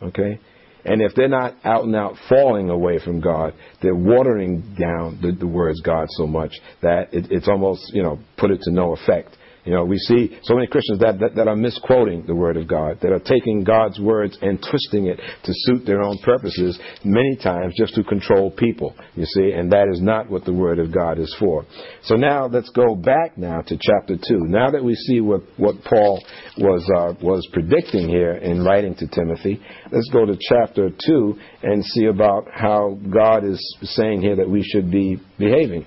[0.02, 0.40] Okay?
[0.85, 5.33] And if they're not out and out falling away from God, they're watering down the,
[5.33, 6.52] the words God so much
[6.83, 9.37] that it, it's almost, you know, put it to no effect.
[9.64, 12.68] You know, we see so many Christians that, that, that, are misquoting the Word of
[12.68, 17.37] God, that are taking God's words and twisting it to suit their own purposes, many
[17.37, 20.92] times just to control people, you see, and that is not what the Word of
[20.92, 21.64] God is for.
[22.03, 24.20] So now let's go back now to chapter 2.
[24.48, 26.22] Now that we see what, what Paul
[26.59, 31.83] was, uh, was predicting here in writing to Timothy, let's go to chapter 2 and
[31.83, 35.87] see about how God is saying here that we should be behaving.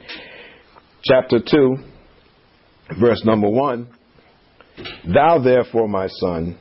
[1.04, 1.78] Chapter 2
[3.00, 3.88] verse number one
[5.12, 6.58] Thou therefore, my son,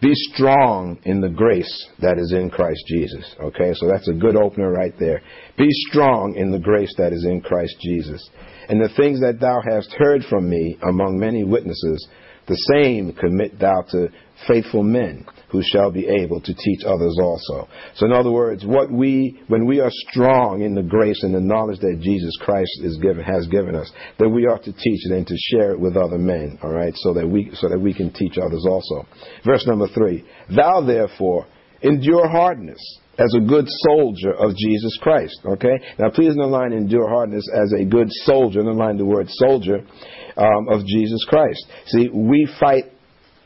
[0.00, 3.34] be strong in the grace that is in Christ Jesus.
[3.42, 5.22] Okay, so that's a good opener right there.
[5.56, 8.28] Be strong in the grace that is in Christ Jesus.
[8.68, 12.06] And the things that thou hast heard from me among many witnesses,
[12.46, 14.08] the same commit thou to
[14.46, 15.24] faithful men
[15.56, 17.68] who shall be able to teach others also.
[17.94, 21.40] So in other words, what we when we are strong in the grace and the
[21.40, 25.12] knowledge that Jesus Christ is given has given us, that we ought to teach it
[25.12, 27.94] and to share it with other men, all right, so that we so that we
[27.94, 29.06] can teach others also.
[29.44, 30.24] Verse number three.
[30.54, 31.46] Thou therefore
[31.82, 32.80] endure hardness
[33.18, 35.40] as a good soldier of Jesus Christ.
[35.44, 35.80] Okay?
[35.98, 38.60] Now, please underline endure hardness as a good soldier.
[38.60, 39.78] Underline the word soldier
[40.36, 41.64] um, of Jesus Christ.
[41.86, 42.84] See, we fight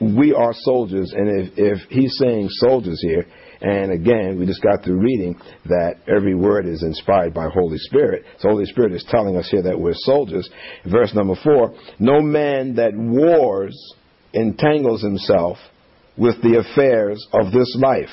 [0.01, 3.27] we are soldiers, and if, if he's saying soldiers here,
[3.61, 8.25] and again, we just got through reading that every word is inspired by Holy Spirit.
[8.39, 10.49] So Holy Spirit is telling us here that we're soldiers.
[10.91, 13.77] Verse number four, no man that wars
[14.33, 15.59] entangles himself
[16.17, 18.09] with the affairs of this life,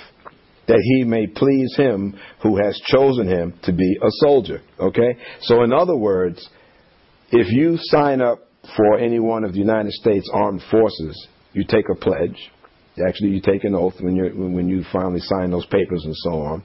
[0.68, 4.62] that he may please him who has chosen him to be a soldier.
[4.80, 5.18] Okay?
[5.42, 6.46] So in other words,
[7.32, 8.40] if you sign up
[8.76, 12.38] for any one of the United States Armed Forces, you take a pledge.
[13.08, 16.32] Actually, you take an oath when you when you finally sign those papers and so
[16.42, 16.64] on,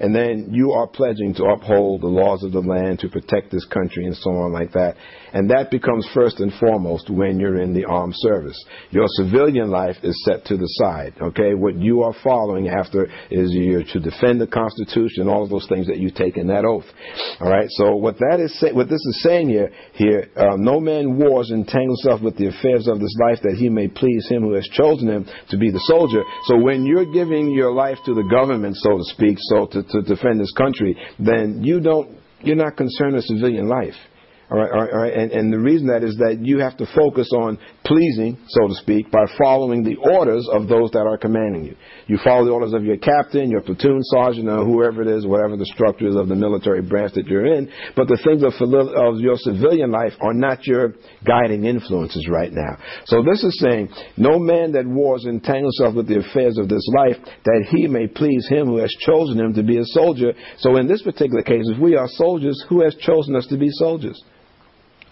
[0.00, 3.64] and then you are pledging to uphold the laws of the land, to protect this
[3.66, 4.96] country, and so on like that.
[5.32, 8.62] And that becomes first and foremost when you're in the armed service.
[8.90, 11.14] Your civilian life is set to the side.
[11.20, 15.66] Okay, what you are following after is you're to defend the Constitution, all of those
[15.68, 16.84] things that you take in that oath.
[17.40, 17.68] All right.
[17.70, 21.50] So what that is, say, what this is saying here, here, uh, no man wars
[21.50, 24.68] entangle himself with the affairs of this life that he may please him who has
[24.72, 26.22] chosen him to be the soldier.
[26.44, 30.02] So when you're giving your life to the government, so to speak, so to, to
[30.02, 33.94] defend this country, then you don't, you're not concerned with civilian life.
[34.52, 37.32] All right, all right, And, and the reason that is that you have to focus
[37.32, 41.76] on pleasing, so to speak, by following the orders of those that are commanding you.
[42.06, 45.56] You follow the orders of your captain, your platoon sergeant, or whoever it is, whatever
[45.56, 47.72] the structure is of the military branch that you're in.
[47.96, 52.76] But the things of, of your civilian life are not your guiding influences right now.
[53.06, 53.88] So this is saying,
[54.18, 57.16] no man that wars entangles himself with the affairs of this life,
[57.48, 60.34] that he may please him who has chosen him to be a soldier.
[60.58, 63.70] So in this particular case, if we are soldiers, who has chosen us to be
[63.70, 64.22] soldiers?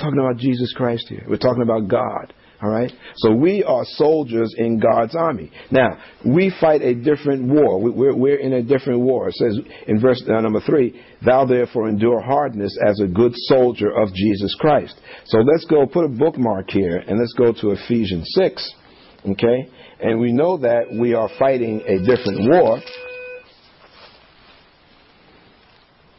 [0.00, 1.24] Talking about Jesus Christ here.
[1.28, 2.32] We're talking about God.
[2.62, 2.92] All right?
[3.16, 5.50] So we are soldiers in God's army.
[5.70, 7.80] Now, we fight a different war.
[7.80, 9.28] We're, we're in a different war.
[9.28, 13.90] It says in verse uh, number three, Thou therefore endure hardness as a good soldier
[13.90, 15.00] of Jesus Christ.
[15.26, 18.74] So let's go put a bookmark here and let's go to Ephesians 6.
[19.30, 19.68] Okay?
[20.00, 22.80] And we know that we are fighting a different war.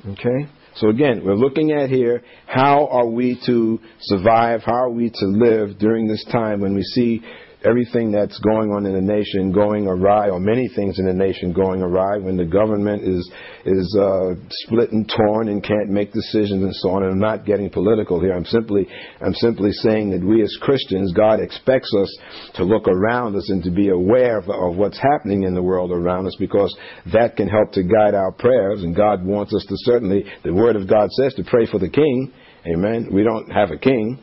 [0.07, 0.49] Okay?
[0.75, 5.25] So again, we're looking at here how are we to survive, how are we to
[5.25, 7.21] live during this time when we see
[7.63, 11.53] everything that's going on in the nation going awry, or many things in the nation
[11.53, 13.31] going awry, when the government is
[13.65, 14.33] is uh,
[14.65, 17.03] split and torn and can't make decisions and so on.
[17.03, 18.33] And I'm not getting political here.
[18.33, 18.87] I'm simply
[19.21, 22.17] I'm simply saying that we as Christians, God expects us
[22.55, 25.91] to look around us and to be aware of, of what's happening in the world
[25.91, 26.75] around us, because
[27.13, 28.83] that can help to guide our prayers.
[28.83, 30.25] And God wants us to certainly.
[30.43, 32.33] The Word of God says to pray for the king.
[32.65, 33.09] Amen.
[33.11, 34.19] We don't have a king,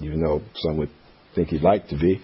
[0.00, 0.90] even though some would
[1.36, 2.20] think he'd like to be.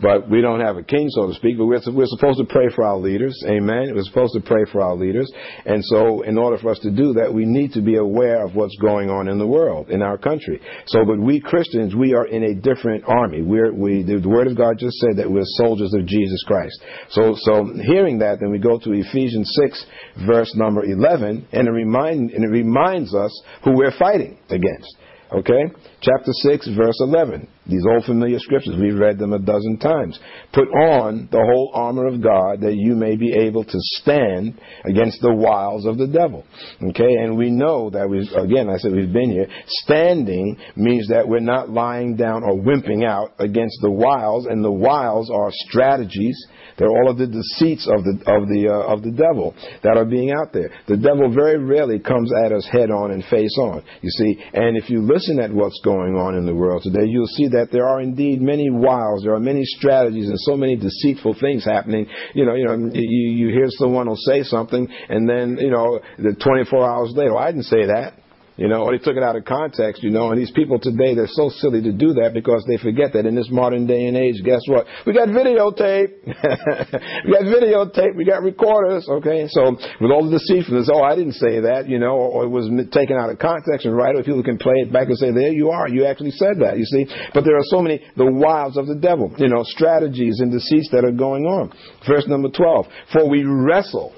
[0.00, 1.58] But we don't have a king, so to speak.
[1.58, 3.36] But we're, we're supposed to pray for our leaders.
[3.46, 3.92] Amen.
[3.94, 5.30] We're supposed to pray for our leaders.
[5.64, 8.54] And so, in order for us to do that, we need to be aware of
[8.54, 10.60] what's going on in the world, in our country.
[10.86, 13.42] So, but we Christians, we are in a different army.
[13.42, 16.80] We're, we, the Word of God just said that we're soldiers of Jesus Christ.
[17.10, 19.86] So, so hearing that, then we go to Ephesians 6,
[20.26, 24.96] verse number 11, and it, remind, and it reminds us who we're fighting against.
[25.32, 25.64] Okay?
[26.00, 27.48] Chapter 6, verse 11.
[27.66, 30.18] These old familiar scriptures, we've read them a dozen times.
[30.52, 35.20] Put on the whole armor of God that you may be able to stand against
[35.20, 36.46] the wiles of the devil.
[36.90, 37.14] Okay?
[37.20, 39.48] And we know that we, again, I said we've been here.
[39.66, 44.70] Standing means that we're not lying down or wimping out against the wiles, and the
[44.70, 46.46] wiles are strategies
[46.78, 50.04] they're all of the deceits of the of the uh, of the devil that are
[50.04, 50.70] being out there.
[50.86, 53.82] The devil very rarely comes at us head on and face on.
[54.00, 57.26] You see, and if you listen at what's going on in the world today, you'll
[57.38, 61.34] see that there are indeed many wiles, there are many strategies, and so many deceitful
[61.40, 62.06] things happening.
[62.34, 66.00] You know, you know, you, you hear someone will say something, and then you know,
[66.18, 68.17] the 24 hours later, well, I didn't say that
[68.58, 71.14] you know, or they took it out of context, you know, and these people today,
[71.14, 74.16] they're so silly to do that because they forget that in this modern day and
[74.16, 74.84] age, guess what?
[75.06, 76.10] We got videotape.
[76.26, 78.16] we got videotape.
[78.16, 79.46] We got recorders, okay?
[79.46, 82.66] So with all the deceitfulness, oh, I didn't say that, you know, or, it was
[82.90, 85.54] taken out of context and right, or people can play it back and say, there
[85.54, 87.06] you are, you actually said that, you see?
[87.32, 90.90] But there are so many, the wiles of the devil, you know, strategies and deceits
[90.90, 91.70] that are going on.
[92.08, 94.17] Verse number 12, for we wrestle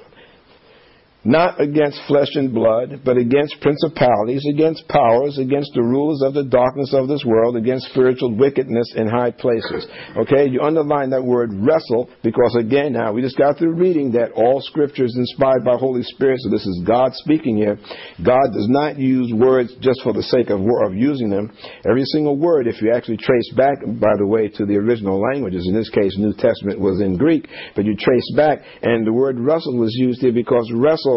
[1.25, 6.45] not against flesh and blood, but against principalities, against powers, against the rulers of the
[6.45, 9.87] darkness of this world, against spiritual wickedness in high places.
[10.17, 14.33] Okay, you underline that word wrestle because again now we just got through reading that
[14.33, 17.77] all scripture is inspired by Holy Spirit, so this is God speaking here.
[18.25, 21.53] God does not use words just for the sake of, of using them.
[21.89, 25.67] Every single word, if you actually trace back, by the way, to the original languages,
[25.69, 29.39] in this case New Testament was in Greek, but you trace back and the word
[29.39, 31.10] wrestle was used here because wrestle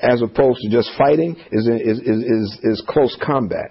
[0.00, 3.70] as opposed to just fighting, is, is, is, is, close combat.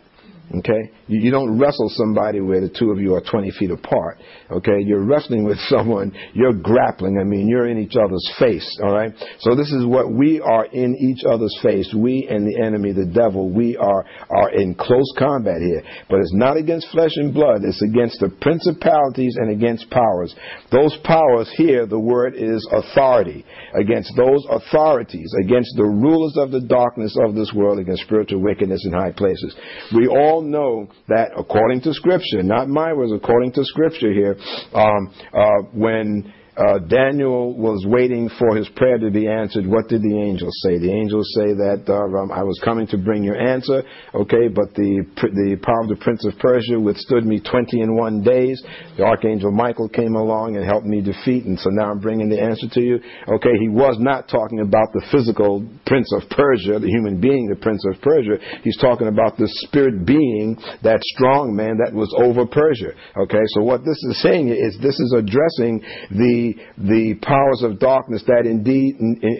[0.55, 0.91] Okay?
[1.07, 4.19] You, you, don't wrestle somebody where the two of you are 20 feet apart.
[4.51, 4.81] Okay?
[4.85, 7.17] You're wrestling with someone, you're grappling.
[7.19, 8.79] I mean, you're in each other's face.
[8.83, 9.11] All right?
[9.39, 11.91] So this is what we are in each other's face.
[11.95, 15.81] We and the enemy, the devil, we are, are in close combat here.
[16.09, 20.35] But it's not against flesh and blood, it's against the principalities and against powers.
[20.71, 23.43] Those powers here, the word is authority.
[23.79, 28.85] Against those authorities, against the rulers of the darkness of this world, against spiritual wickedness
[28.85, 29.55] in high places.
[29.95, 34.37] We all know that according to Scripture, not my words, according to Scripture here,
[34.73, 39.65] um, uh, when uh, Daniel was waiting for his prayer to be answered.
[39.65, 40.77] What did the angels say?
[40.77, 43.81] The angels say that uh, um, I was coming to bring your answer,
[44.13, 48.21] okay, but the the power of the prince of Persia withstood me 20 and one
[48.21, 48.61] days.
[48.97, 52.41] The archangel Michael came along and helped me defeat, and so now I'm bringing the
[52.41, 53.01] answer to you.
[53.33, 57.57] Okay, he was not talking about the physical prince of Persia, the human being, the
[57.57, 58.37] prince of Persia.
[58.61, 62.93] He's talking about the spirit being, that strong man that was over Persia.
[63.17, 65.81] Okay, so what this is saying is this is addressing
[66.13, 66.42] the
[66.77, 68.97] the powers of darkness that indeed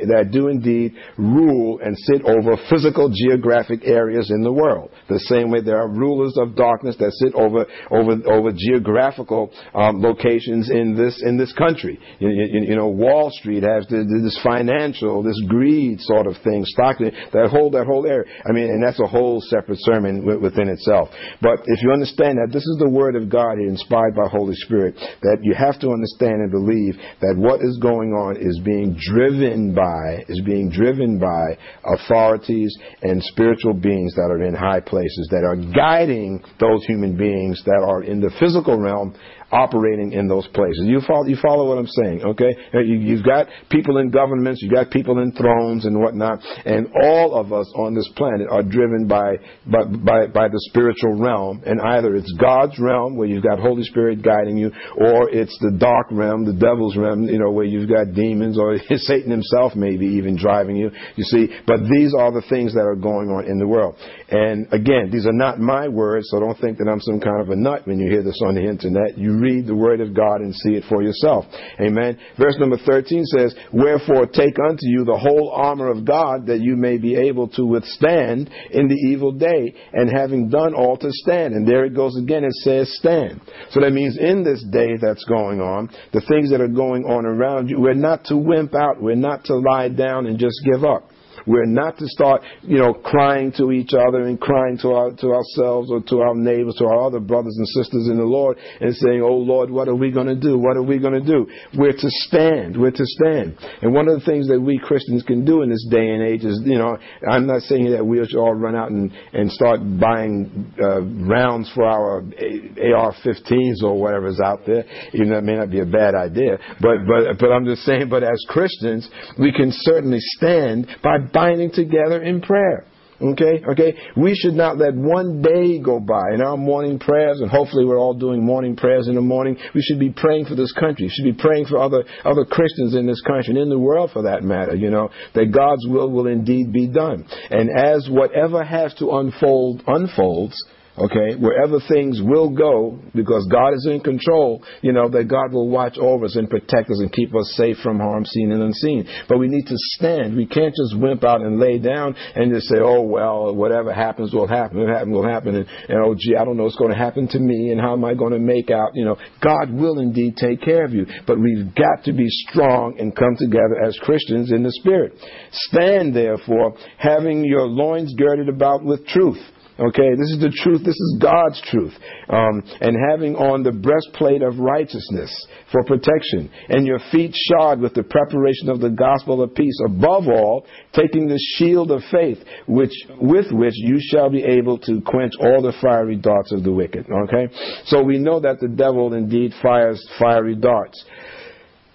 [0.08, 4.90] that do indeed rule and sit over physical geographic areas in the world.
[5.10, 10.02] The same way there are rulers of darkness that sit over over over geographical um,
[10.02, 12.00] locations in this in this country.
[12.20, 16.98] You, you, you know, Wall Street has this financial, this greed sort of thing, stock
[17.00, 18.26] that whole that whole area.
[18.48, 21.10] I mean, and that's a whole separate sermon within itself.
[21.42, 24.96] But if you understand that this is the word of God inspired by Holy Spirit,
[25.22, 28.96] that you have to understand and believe believe that what is going on is being
[29.12, 35.28] driven by is being driven by authorities and spiritual beings that are in high places
[35.32, 39.16] that are guiding those human beings that are in the physical realm
[39.54, 40.82] operating in those places.
[40.84, 42.56] You follow, you follow what I'm saying, okay?
[42.74, 46.88] Uh, you, have got people in governments, you've got people in thrones and whatnot, and
[47.04, 49.38] all of us on this planet are driven by,
[49.68, 53.84] by, by, by the spiritual realm, and either it's God's realm where you've got Holy
[53.84, 57.90] Spirit guiding you, or it's the dark realm, the devil's realm, you know, where you've
[57.90, 61.48] got demons, or Satan himself maybe even driving you, you see.
[61.68, 63.96] But these are the things that are going on in the world.
[64.30, 67.50] And again, these are not my words, so don't think that I'm some kind of
[67.50, 69.18] a nut when you hear this on the internet.
[69.18, 71.46] You read the word of God and see it for yourself.
[71.80, 72.18] Amen.
[72.40, 76.78] Verse number 13 says, Wherefore take unto you the whole armor of God that you
[76.78, 81.54] may be able to withstand in the evil day, and having done all to stand.
[81.54, 83.42] And there it goes again, it says stand.
[83.72, 87.26] So that means in this day that's going on, the things that are going on
[87.26, 90.86] around you, we're not to wimp out, we're not to lie down and just give
[90.86, 91.10] up.
[91.46, 95.32] We're not to start, you know, crying to each other and crying to our to
[95.32, 98.96] ourselves or to our neighbors, to our other brothers and sisters in the Lord, and
[98.96, 100.58] saying, "Oh Lord, what are we going to do?
[100.58, 102.80] What are we going to do?" We're to stand.
[102.80, 103.58] We're to stand.
[103.82, 106.44] And one of the things that we Christians can do in this day and age
[106.44, 106.98] is, you know,
[107.30, 111.72] I'm not saying that we should all run out and and start buying uh, rounds
[111.74, 114.86] for our AR-15s or whatever's out there.
[115.14, 118.10] Even that may not be a bad idea, but but but I'm just saying.
[118.10, 122.86] But as Christians, we can certainly stand by binding together in prayer.
[123.22, 123.96] Okay, okay.
[124.18, 128.00] We should not let one day go by in our morning prayers, and hopefully we're
[128.00, 129.58] all doing morning prayers in the morning.
[129.74, 131.06] We should be praying for this country.
[131.06, 134.12] We should be praying for other other Christians in this country and in the world,
[134.12, 134.76] for that matter.
[134.76, 139.84] You know that God's will will indeed be done, and as whatever has to unfold
[139.88, 140.62] unfolds
[140.96, 145.68] Okay, wherever things will go, because God is in control, you know, that God will
[145.68, 149.08] watch over us and protect us and keep us safe from harm seen and unseen.
[149.28, 150.38] But we need to stand.
[150.38, 154.34] We can't just wimp out and lay down and just say, oh, well, whatever happens
[154.34, 154.82] will happen.
[154.82, 155.56] It happen will happen.
[155.56, 157.94] And, and oh, gee, I don't know what's going to happen to me and how
[157.94, 158.92] am I going to make out?
[158.94, 161.08] You know, God will indeed take care of you.
[161.26, 165.14] But we've got to be strong and come together as Christians in the Spirit.
[165.52, 169.42] Stand, therefore, having your loins girded about with truth
[169.80, 170.86] Okay, this is the truth.
[170.86, 171.94] This is God's truth.
[172.30, 175.34] Um, and having on the breastplate of righteousness
[175.72, 179.78] for protection, and your feet shod with the preparation of the gospel of peace.
[179.88, 185.02] Above all, taking the shield of faith, which with which you shall be able to
[185.02, 187.08] quench all the fiery darts of the wicked.
[187.10, 187.52] Okay,
[187.86, 191.04] so we know that the devil indeed fires fiery darts.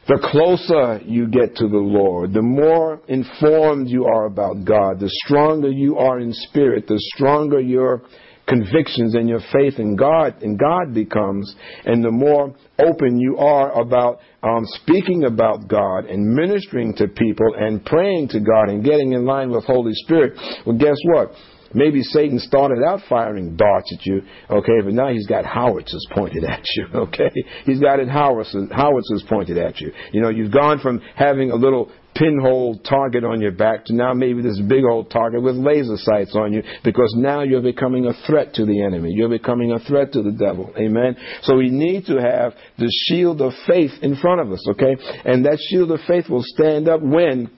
[0.09, 5.11] The closer you get to the Lord, the more informed you are about God, the
[5.27, 8.03] stronger you are in spirit, the stronger your
[8.47, 11.55] convictions and your faith in God in God becomes,
[11.85, 17.55] and the more open you are about um, speaking about God and ministering to people
[17.59, 20.39] and praying to God and getting in line with Holy Spirit.
[20.65, 21.33] Well, guess what?
[21.75, 26.45] Maybe Satan started out firing darts at you, okay, but now he's got howitzers pointed
[26.45, 27.31] at you, okay?
[27.65, 29.93] He's got it howitzers, howitzers pointed at you.
[30.13, 34.13] You know, you've gone from having a little pinhole target on your back to now
[34.13, 38.13] maybe this big old target with laser sights on you because now you're becoming a
[38.27, 39.11] threat to the enemy.
[39.13, 40.73] You're becoming a threat to the devil.
[40.77, 41.17] Amen.
[41.43, 44.97] So we need to have the shield of faith in front of us, okay?
[45.25, 47.51] And that shield of faith will stand up when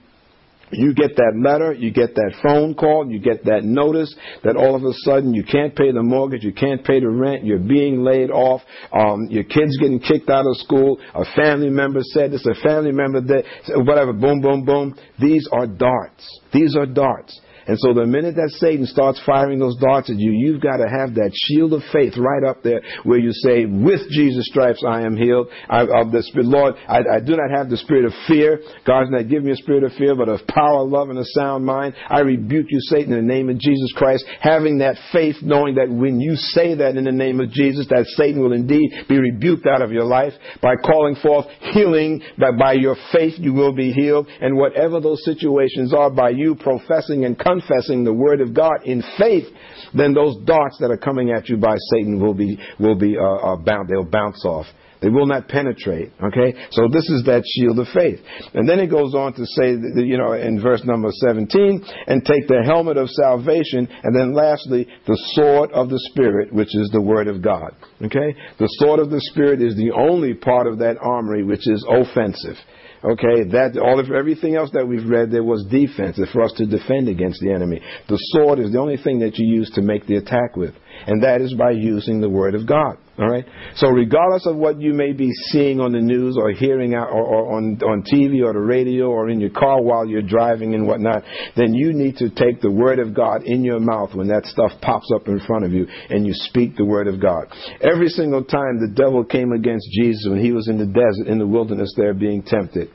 [0.71, 4.13] you get that letter, you get that phone call, you get that notice
[4.43, 7.43] that all of a sudden you can't pay the mortgage, you can't pay the rent,
[7.45, 8.61] you're being laid off,
[8.93, 12.91] um, your kid's getting kicked out of school, a family member said this, a family
[12.91, 13.43] member that,
[13.85, 14.95] whatever, boom, boom, boom.
[15.19, 16.27] These are darts.
[16.53, 17.39] These are darts.
[17.67, 20.89] And so the minute that Satan starts firing those darts at you, you've got to
[20.89, 25.01] have that shield of faith right up there where you say, with Jesus' stripes I
[25.01, 25.47] am healed.
[25.69, 28.59] I, of the spirit, Lord, I, I do not have the spirit of fear.
[28.85, 31.65] God's not giving me a spirit of fear, but of power, love, and a sound
[31.65, 31.93] mind.
[32.09, 34.25] I rebuke you, Satan, in the name of Jesus Christ.
[34.39, 38.05] Having that faith, knowing that when you say that in the name of Jesus, that
[38.17, 42.73] Satan will indeed be rebuked out of your life by calling forth healing, that by
[42.73, 44.27] your faith you will be healed.
[44.41, 49.03] And whatever those situations are, by you professing and confessing the word of God in
[49.17, 49.47] faith,
[49.93, 53.23] then those darts that are coming at you by Satan will be will be uh,
[53.23, 53.89] uh, bound.
[53.89, 54.65] They'll bounce off.
[55.01, 56.13] They will not penetrate.
[56.23, 58.19] Okay, so this is that shield of faith.
[58.53, 62.23] And then it goes on to say, that, you know, in verse number 17, and
[62.23, 66.89] take the helmet of salvation, and then lastly, the sword of the Spirit, which is
[66.93, 67.75] the word of God.
[68.05, 71.83] Okay, the sword of the Spirit is the only part of that armory which is
[71.89, 72.57] offensive.
[73.03, 76.67] Okay, that all of everything else that we've read there was defense for us to
[76.67, 77.81] defend against the enemy.
[78.07, 80.75] The sword is the only thing that you use to make the attack with.
[81.07, 82.97] and that is by using the Word of God.
[83.19, 83.45] All right.
[83.75, 87.21] So regardless of what you may be seeing on the news or hearing out or,
[87.21, 90.87] or, on on TV or the radio or in your car while you're driving and
[90.87, 91.23] whatnot,
[91.57, 94.71] then you need to take the Word of God in your mouth when that stuff
[94.81, 97.47] pops up in front of you and you speak the Word of God.
[97.81, 101.37] Every single time the devil came against Jesus when he was in the desert in
[101.37, 102.89] the wilderness there being tempted,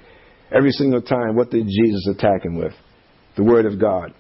[0.51, 2.73] every single time, what did Jesus attack him with?
[3.37, 4.15] The Word of God.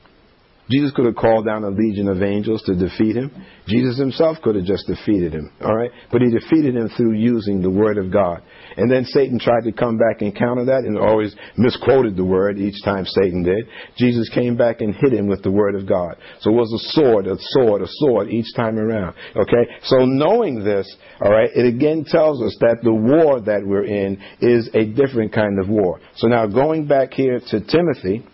[0.71, 3.31] Jesus could have called down a legion of angels to defeat him.
[3.69, 5.91] Jesus himself could have just defeated him, all right?
[6.11, 8.43] But he defeated him through using the word of God.
[8.77, 12.59] And then Satan tried to come back and counter that and always misquoted the word
[12.59, 13.67] each time Satan did.
[13.97, 16.17] Jesus came back and hit him with the word of God.
[16.41, 19.71] So it was a sword, a sword, a sword each time around, okay?
[19.85, 24.21] So knowing this, all right, it again tells us that the war that we're in
[24.41, 26.01] is a different kind of war.
[26.17, 28.25] So now going back here to Timothy,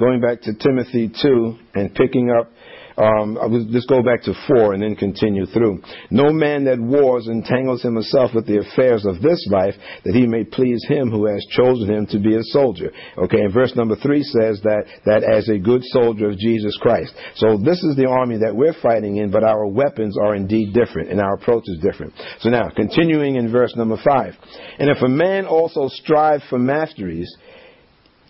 [0.00, 2.50] going back to Timothy 2 and picking up,
[3.00, 5.80] um, I will just go back to 4 and then continue through.
[6.10, 9.74] No man that wars entangles himself with the affairs of this life,
[10.04, 12.92] that he may please him who has chosen him to be a soldier.
[13.16, 17.14] Okay, and verse number 3 says that, that as a good soldier of Jesus Christ.
[17.36, 21.10] So this is the army that we're fighting in, but our weapons are indeed different,
[21.10, 22.12] and our approach is different.
[22.40, 24.34] So now, continuing in verse number 5.
[24.78, 27.34] And if a man also strive for masteries,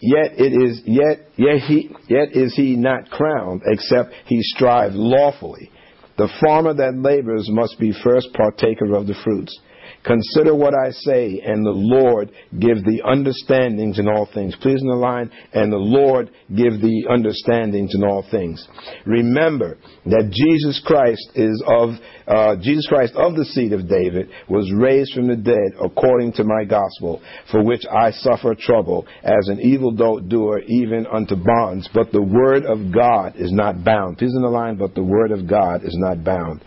[0.01, 5.71] Yet it is yet yet he yet is he not crowned, except he strive lawfully.
[6.17, 9.59] The farmer that labors must be first partaker of the fruits.
[10.05, 14.57] Consider what I say, and the Lord give the understandings in all things.
[14.63, 18.67] Please in the line, and the Lord give the understandings in all things.
[19.05, 19.77] Remember
[20.07, 21.91] that Jesus Christ is of
[22.27, 26.45] uh, Jesus Christ of the seed of David was raised from the dead according to
[26.45, 27.21] my gospel,
[27.51, 31.89] for which I suffer trouble as an evil doer, even unto bonds.
[31.93, 34.19] But the word of God is not bound.
[34.19, 36.63] Please in the line, but the word of God is not bound.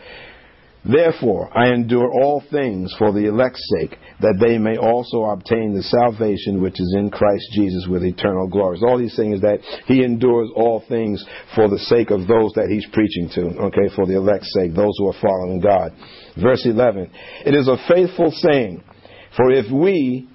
[0.86, 5.84] Therefore, I endure all things for the elect's sake, that they may also obtain the
[5.84, 8.79] salvation which is in Christ Jesus with eternal glory.
[8.79, 11.23] So all he's saying is that he endures all things
[11.55, 14.93] for the sake of those that he's preaching to, okay, for the elect's sake, those
[14.97, 15.93] who are following God.
[16.41, 17.09] Verse 11,
[17.45, 18.84] it is a faithful saying,
[19.38, 20.27] for if we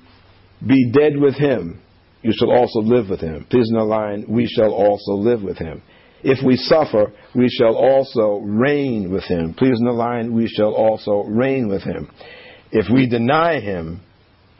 [0.66, 1.82] be dead with him,
[2.22, 3.46] you shall also live with him.
[3.50, 5.82] Please in the line, we shall also live with him.
[6.22, 9.54] If we suffer, we shall also reign with him.
[9.54, 12.10] Please in the line, we shall also reign with him.
[12.72, 14.00] If we deny him,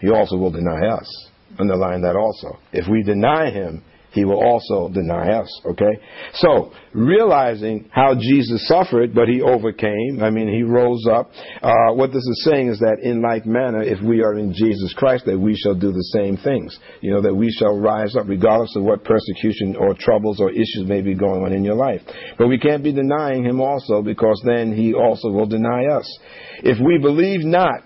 [0.01, 1.29] he also will deny us.
[1.59, 2.59] Underline that also.
[2.73, 3.83] If we deny him,
[4.13, 5.61] he will also deny us.
[5.67, 6.01] Okay?
[6.35, 11.31] So, realizing how Jesus suffered, but he overcame, I mean, he rose up.
[11.63, 14.95] Uh, what this is saying is that in like manner, if we are in Jesus
[14.95, 16.79] Christ, that we shall do the same things.
[17.01, 20.85] You know, that we shall rise up regardless of what persecution or troubles or issues
[20.87, 22.01] may be going on in your life.
[22.39, 26.19] But we can't be denying him also because then he also will deny us.
[26.63, 27.83] If we believe not,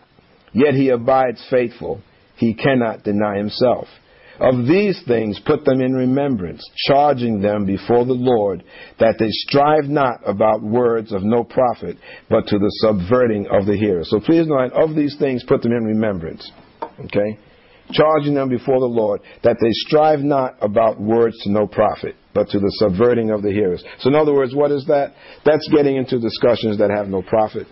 [0.53, 2.01] yet he abides faithful,
[2.37, 3.89] he cannot deny himself.
[4.43, 8.65] Of these things put them in remembrance, charging them before the Lord
[8.99, 11.97] that they strive not about words of no profit,
[12.29, 14.03] but to the subverting of the hearer.
[14.03, 16.51] So please note, of these things put them in remembrance.
[16.83, 17.39] Okay?
[17.93, 22.49] Charging them before the Lord that they strive not about words to no profit, but
[22.49, 23.85] to the subverting of the hearers.
[24.01, 25.15] So in other words, what is that?
[25.45, 27.69] That's getting into discussions that have no profit,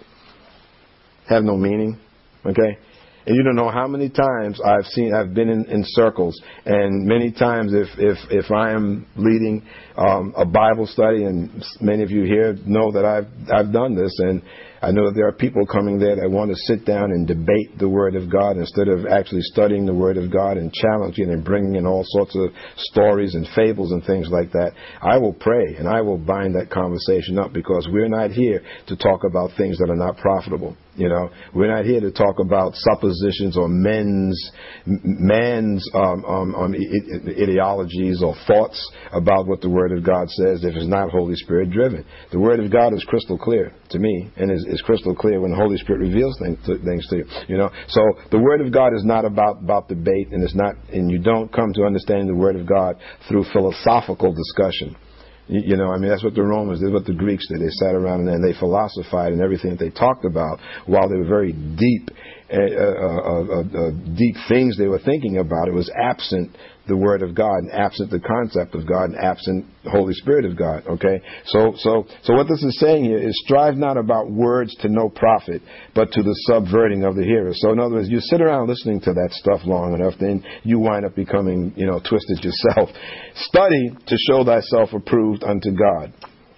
[1.28, 1.98] have no meaning.
[2.46, 2.78] Okay?
[3.26, 7.06] And you don't know how many times I've seen, I've been in, in circles, and
[7.06, 9.62] many times if if if I am leading
[9.96, 14.14] um, a Bible study, and many of you here know that I've I've done this,
[14.18, 14.42] and
[14.82, 17.78] I know that there are people coming there that want to sit down and debate
[17.78, 21.44] the Word of God instead of actually studying the Word of God and challenging and
[21.44, 22.48] bringing in all sorts of
[22.78, 24.72] stories and fables and things like that.
[25.02, 28.96] I will pray and I will bind that conversation up because we're not here to
[28.96, 30.74] talk about things that are not profitable.
[30.96, 34.50] You know, we're not here to talk about suppositions or men's
[34.86, 40.74] man's um, um, um, ideologies or thoughts about what the Word of God says if
[40.74, 42.04] it's not Holy Spirit driven.
[42.32, 45.52] The Word of God is crystal clear to me, and is, is crystal clear when
[45.52, 47.24] the Holy Spirit reveals things to, things to you.
[47.48, 50.74] You know, so the Word of God is not about about debate, and it's not,
[50.92, 52.96] and you don't come to understand the Word of God
[53.28, 54.96] through philosophical discussion.
[55.52, 57.60] You know, I mean, that's what the Romans did, what the Greeks did.
[57.60, 61.26] They sat around and they philosophized and everything that they talked about while they were
[61.26, 62.08] very deep,
[62.50, 65.68] deep things they were thinking about.
[65.68, 66.56] It was absent
[66.88, 70.44] the Word of God, and absent the concept of God, and absent the Holy Spirit
[70.44, 70.82] of God.
[70.88, 74.88] Okay, so so so what this is saying here is strive not about words to
[74.88, 75.62] no profit,
[75.94, 77.52] but to the subverting of the hearer.
[77.54, 80.80] So in other words, you sit around listening to that stuff long enough, then you
[80.80, 82.90] wind up becoming you know twisted yourself.
[83.34, 86.12] Study to show thyself approved unto God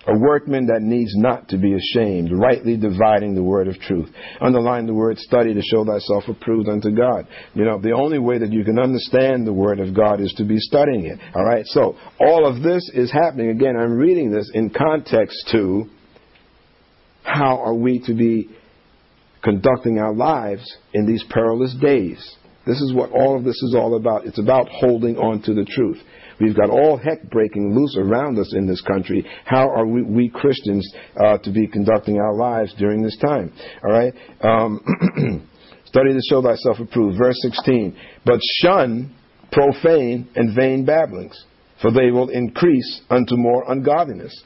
[0.07, 4.09] a workman that needs not to be ashamed, rightly dividing the word of truth.
[4.41, 7.29] Underline the word study to show thyself approved unto God.
[7.55, 10.45] You know, the only way that you can understand the word of God is to
[10.45, 11.19] be studying it.
[11.35, 11.65] All right?
[11.67, 13.51] So, all of this is happening.
[13.51, 15.85] Again, I'm reading this in context to
[17.23, 18.51] how are we to be
[19.43, 22.37] conducting our lives in these perilous days.
[22.67, 24.27] This is what all of this is all about.
[24.27, 25.99] It's about holding on to the truth.
[26.43, 29.24] We've got all heck breaking loose around us in this country.
[29.45, 33.53] How are we, we Christians uh, to be conducting our lives during this time?
[33.84, 34.12] All right?
[34.40, 35.49] Um,
[35.84, 37.16] study to show thyself approved.
[37.16, 37.97] Verse 16.
[38.26, 39.14] But shun
[39.53, 41.45] profane and vain babblings,
[41.80, 44.43] for they will increase unto more ungodliness.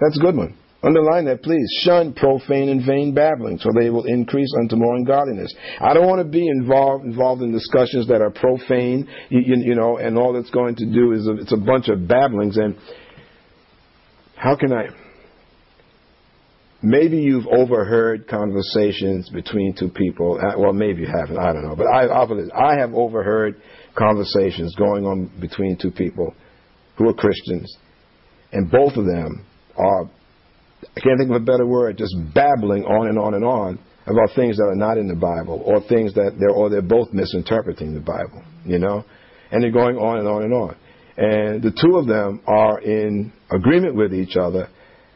[0.00, 0.56] That's a good one.
[0.84, 1.68] Underline that, please.
[1.84, 5.54] Shun profane and vain babbling, so they will increase unto more ungodliness.
[5.80, 9.98] I don't want to be involved involved in discussions that are profane, you, you know,
[9.98, 12.56] and all it's going to do is a, it's a bunch of babblings.
[12.56, 12.76] And
[14.34, 14.86] how can I?
[16.82, 20.40] Maybe you've overheard conversations between two people.
[20.42, 21.38] Uh, well, maybe you haven't.
[21.38, 21.76] I don't know.
[21.76, 22.08] But I,
[22.58, 23.62] I have overheard
[23.96, 26.34] conversations going on between two people
[26.98, 27.72] who are Christians,
[28.50, 30.10] and both of them are
[30.96, 34.34] I can't think of a better word, just babbling on and on and on about
[34.34, 37.94] things that are not in the Bible or things that they're or they're both misinterpreting
[37.94, 39.04] the Bible, you know?
[39.50, 40.76] And they're going on and on and on.
[41.16, 44.68] And the two of them are in agreement with each other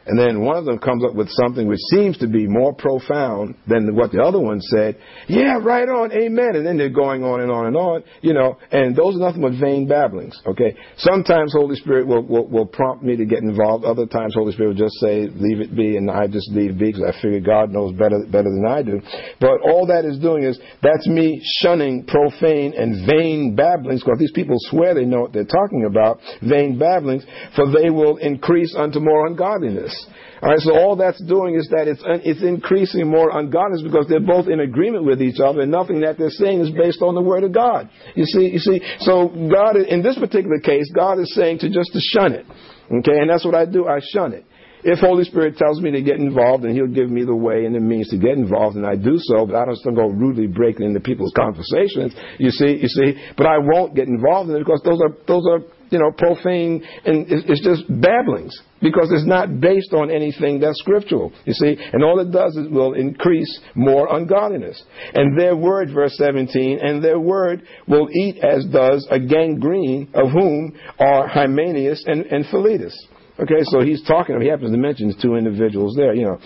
[0.07, 3.55] and then one of them comes up with something which seems to be more profound
[3.67, 4.97] than what the other one said.
[5.27, 6.55] Yeah, right on, amen.
[6.55, 9.41] And then they're going on and on and on, you know, and those are nothing
[9.41, 10.75] but vain babblings, okay?
[10.95, 13.83] Sometimes Holy Spirit will, will, will prompt me to get involved.
[13.83, 16.79] Other times Holy Spirit will just say, leave it be, and I just leave it
[16.79, 19.01] be because I figure God knows better, better than I do.
[19.41, 24.31] But all that is doing is, that's me shunning profane and vain babblings because these
[24.31, 27.25] people swear they know what they're talking about, vain babblings,
[27.57, 29.96] for they will increase unto more ungodliness.
[30.41, 34.19] All right, so all that's doing is that it's, it's increasing more ungodliness because they're
[34.19, 37.21] both in agreement with each other, and nothing that they're saying is based on the
[37.21, 37.89] Word of God.
[38.15, 38.81] You see, you see.
[38.99, 42.45] So God, in this particular case, God is saying to just to shun it.
[42.89, 43.87] Okay, and that's what I do.
[43.87, 44.45] I shun it.
[44.87, 47.75] If Holy Spirit tells me to get involved, and He'll give me the way and
[47.75, 50.47] the means to get involved, and I do so, but I don't still go rudely
[50.47, 52.15] breaking into people's conversations.
[52.39, 53.19] You see, you see.
[53.35, 55.59] But I won't get involved in it because those are those are
[55.89, 61.31] you know, profane, and it's just babblings because it's not based on anything that's scriptural.
[61.45, 64.81] You see, and all it does is will increase more ungodliness.
[65.13, 70.31] And their word, verse 17, and their word will eat as does a gangrene, of
[70.31, 72.95] whom are Hymenaeus and, and Philetus.
[73.39, 76.39] Okay, so he's talking, he happens to mention two individuals there, you know,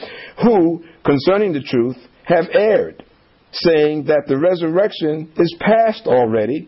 [0.44, 3.04] who, concerning the truth, have erred,
[3.52, 6.68] saying that the resurrection is past already,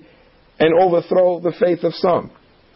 [0.59, 2.31] and overthrow the faith of some.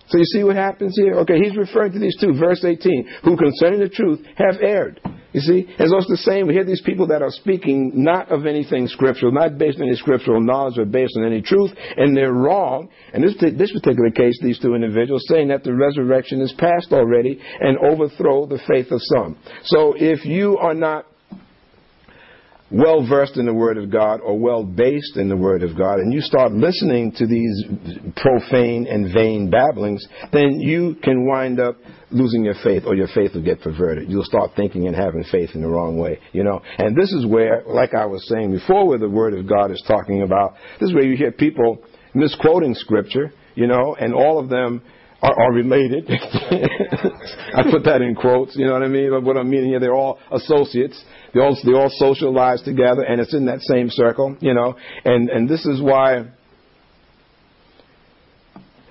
[0.10, 1.14] So you see what happens here?
[1.20, 5.00] Okay, he's referring to these two, verse 18, who concerning the truth have erred.
[5.38, 5.68] You see?
[5.78, 6.48] And it's the same.
[6.48, 9.96] We hear these people that are speaking not of anything scriptural, not based on any
[9.96, 12.90] scriptural knowledge or based on any truth, and they're wrong.
[13.14, 17.40] In this, this particular case, these two individuals saying that the resurrection is past already
[17.60, 19.38] and overthrow the faith of some.
[19.66, 21.06] So if you are not
[22.70, 26.00] well versed in the Word of God or well based in the Word of God,
[26.00, 27.64] and you start listening to these
[28.16, 31.78] profane and vain babblings, then you can wind up
[32.12, 34.10] losing your faith or your faith will get perverted.
[34.10, 36.62] You'll start thinking and having faith in the wrong way, you know.
[36.78, 39.84] And this is where, like I was saying before, where the Word of God is
[39.88, 44.50] talking about, this is where you hear people misquoting Scripture, you know, and all of
[44.50, 44.82] them
[45.22, 46.06] are, are related.
[46.10, 49.10] I put that in quotes, you know what I mean?
[49.10, 51.04] But what I'm meaning here, they're all associates.
[51.34, 54.76] They all, they all socialize together, and it's in that same circle, you know.
[55.06, 56.26] And, and this is why,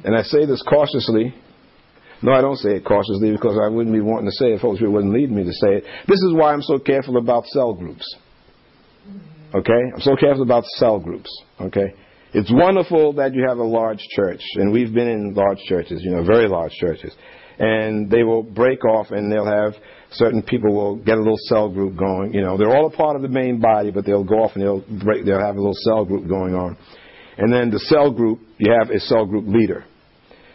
[0.05, 1.35] and I say this cautiously.
[2.23, 4.61] No, I don't say it cautiously because I wouldn't be wanting to say it if
[4.63, 5.85] Holy Spirit wasn't leading me to say it.
[6.09, 8.17] This is why I'm so careful about cell groups.
[9.55, 9.83] Okay?
[9.95, 11.31] I'm so careful about cell groups.
[11.61, 11.95] Okay?
[12.37, 16.11] It's wonderful that you have a large church, and we've been in large churches, you
[16.11, 17.11] know, very large churches.
[17.59, 19.73] And they will break off and they'll have
[20.11, 22.35] certain people will get a little cell group going.
[22.35, 24.63] You know, they're all a part of the main body, but they'll go off and
[24.63, 26.77] they'll break, they'll have a little cell group going on.
[27.39, 29.87] And then the cell group, you have a cell group leader.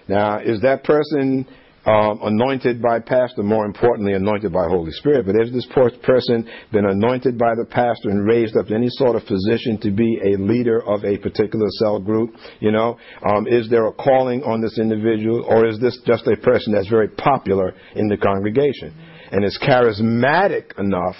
[0.07, 1.47] Now, is that person
[1.86, 5.25] um, anointed by pastor, more importantly, anointed by Holy Spirit.
[5.25, 5.67] But has this
[6.03, 9.91] person been anointed by the pastor and raised up to any sort of position to
[9.91, 12.36] be a leader of a particular cell group?
[12.59, 16.38] You know, um, is there a calling on this individual, or is this just a
[16.38, 18.93] person that's very popular in the congregation
[19.32, 21.15] and is charismatic enough?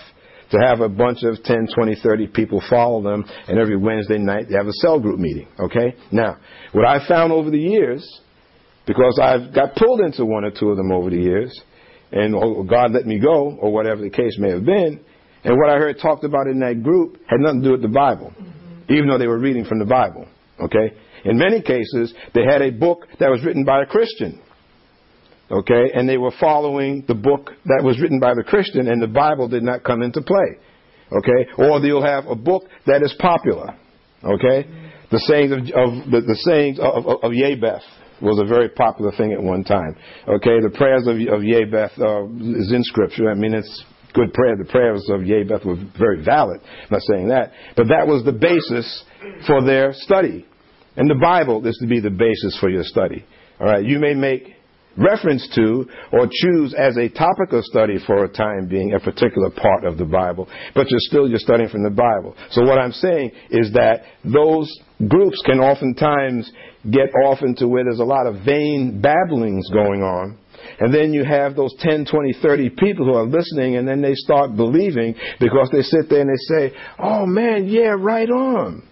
[0.52, 4.48] to have a bunch of 10, 20, 30 people follow them, and every Wednesday night
[4.50, 5.48] they have a cell group meeting.
[5.58, 5.96] Okay?
[6.12, 6.40] Now,
[6.74, 8.06] what I found over the years
[8.86, 11.60] because I've got pulled into one or two of them over the years,
[12.12, 15.00] and oh, God let me go, or whatever the case may have been.
[15.44, 17.88] And what I heard talked about in that group had nothing to do with the
[17.88, 18.94] Bible, mm-hmm.
[18.94, 20.28] even though they were reading from the Bible.
[20.60, 20.96] Okay?
[21.26, 24.42] In many cases, they had a book that was written by a Christian.
[25.50, 25.92] Okay?
[25.94, 29.48] And they were following the book that was written by the Christian, and the Bible
[29.48, 30.58] did not come into play.
[31.12, 31.52] Okay?
[31.58, 33.76] Or you'll have a book that is popular.
[34.24, 34.68] Okay?
[35.12, 37.84] The sayings of, of the, the, sayings of, of, of Jabez
[38.22, 39.96] was a very popular thing at one time.
[40.28, 43.30] Okay, the prayers of, of uh, is in Scripture.
[43.30, 44.56] I mean, it's good prayer.
[44.58, 46.62] The prayers of Jabez were very valid.
[46.62, 49.04] I'm not saying that, but that was the basis
[49.48, 50.46] for their study.
[50.98, 53.26] And the Bible is to be the basis for your study.
[53.60, 54.56] All right, you may make
[54.98, 59.50] reference to or choose as a topic of study for a time being a particular
[59.50, 62.36] part of the Bible, but you're still you're studying from the Bible.
[62.52, 64.70] So what I'm saying is that those
[65.08, 66.52] groups can oftentimes
[66.90, 70.38] get off into where there's a lot of vain babblings going on.
[70.80, 74.14] And then you have those 10, 20, 30 people who are listening and then they
[74.16, 78.88] start believing because they sit there and they say, oh man, yeah, right on.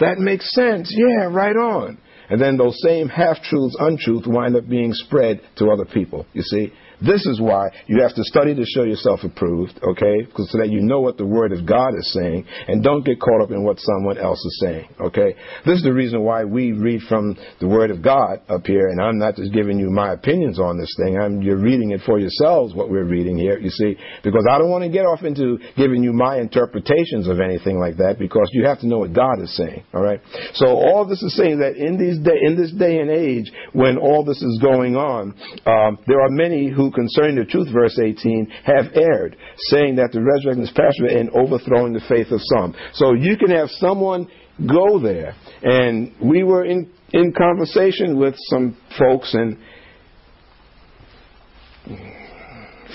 [0.00, 0.94] That makes sense.
[0.96, 1.98] Yeah, right on.
[2.30, 6.26] And then those same half truths, untruths wind up being spread to other people.
[6.32, 6.72] You see?
[7.04, 10.22] This is why you have to study to show yourself approved, okay?
[10.22, 13.20] Because so that you know what the Word of God is saying and don't get
[13.20, 15.34] caught up in what someone else is saying, okay?
[15.66, 19.00] This is the reason why we read from the Word of God up here, and
[19.00, 21.18] I'm not just giving you my opinions on this thing.
[21.18, 23.96] I'm, you're reading it for yourselves, what we're reading here, you see?
[24.22, 27.96] Because I don't want to get off into giving you my interpretations of anything like
[27.98, 30.20] that because you have to know what God is saying, all right?
[30.54, 33.98] So all this is saying that in, these day, in this day and age, when
[33.98, 35.34] all this is going on,
[35.66, 40.22] um, there are many who concerning the truth, verse 18, have erred, saying that the
[40.22, 42.74] resurrection is passive and overthrowing the faith of some.
[42.94, 44.28] So you can have someone
[44.68, 45.34] go there.
[45.62, 49.58] And we were in, in conversation with some folks and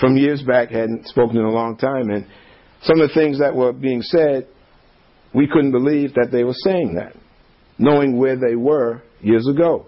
[0.00, 2.26] from years back hadn't spoken in a long time and
[2.82, 4.48] some of the things that were being said
[5.34, 7.14] we couldn't believe that they were saying that
[7.78, 9.86] knowing where they were years ago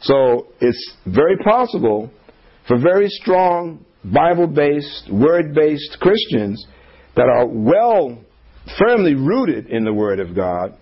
[0.00, 2.10] so it's very possible
[2.68, 6.64] for very strong Bible based, word based Christians
[7.16, 8.18] that are well,
[8.78, 10.76] firmly rooted in the Word of God,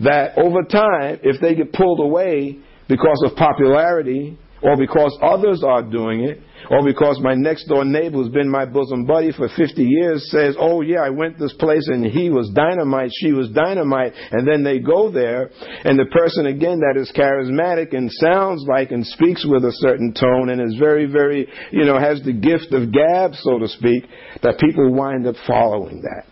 [0.00, 2.58] that over time, if they get pulled away
[2.88, 6.40] because of popularity or because others are doing it,
[6.70, 10.56] or because my next door neighbor who's been my bosom buddy for 50 years says,
[10.58, 14.64] oh yeah, I went this place and he was dynamite, she was dynamite, and then
[14.64, 15.50] they go there,
[15.84, 20.12] and the person again that is charismatic and sounds like and speaks with a certain
[20.12, 24.04] tone and is very, very, you know, has the gift of gab, so to speak,
[24.42, 26.24] that people wind up following that.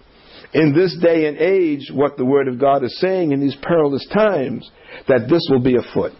[0.54, 4.06] In this day and age, what the Word of God is saying in these perilous
[4.14, 4.70] times,
[5.08, 6.12] that this will be afoot,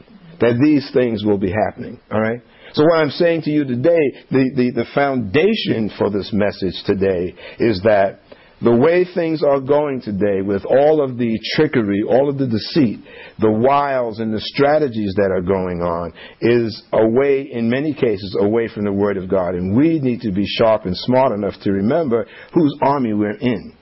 [0.44, 2.40] that these things will be happening, all right?
[2.74, 7.34] So what I'm saying to you today, the, the, the foundation for this message today
[7.58, 8.20] is that
[8.60, 13.00] the way things are going today with all of the trickery, all of the deceit,
[13.38, 18.68] the wiles and the strategies that are going on is away, in many cases, away
[18.68, 19.54] from the Word of God.
[19.54, 23.76] And we need to be sharp and smart enough to remember whose army we're in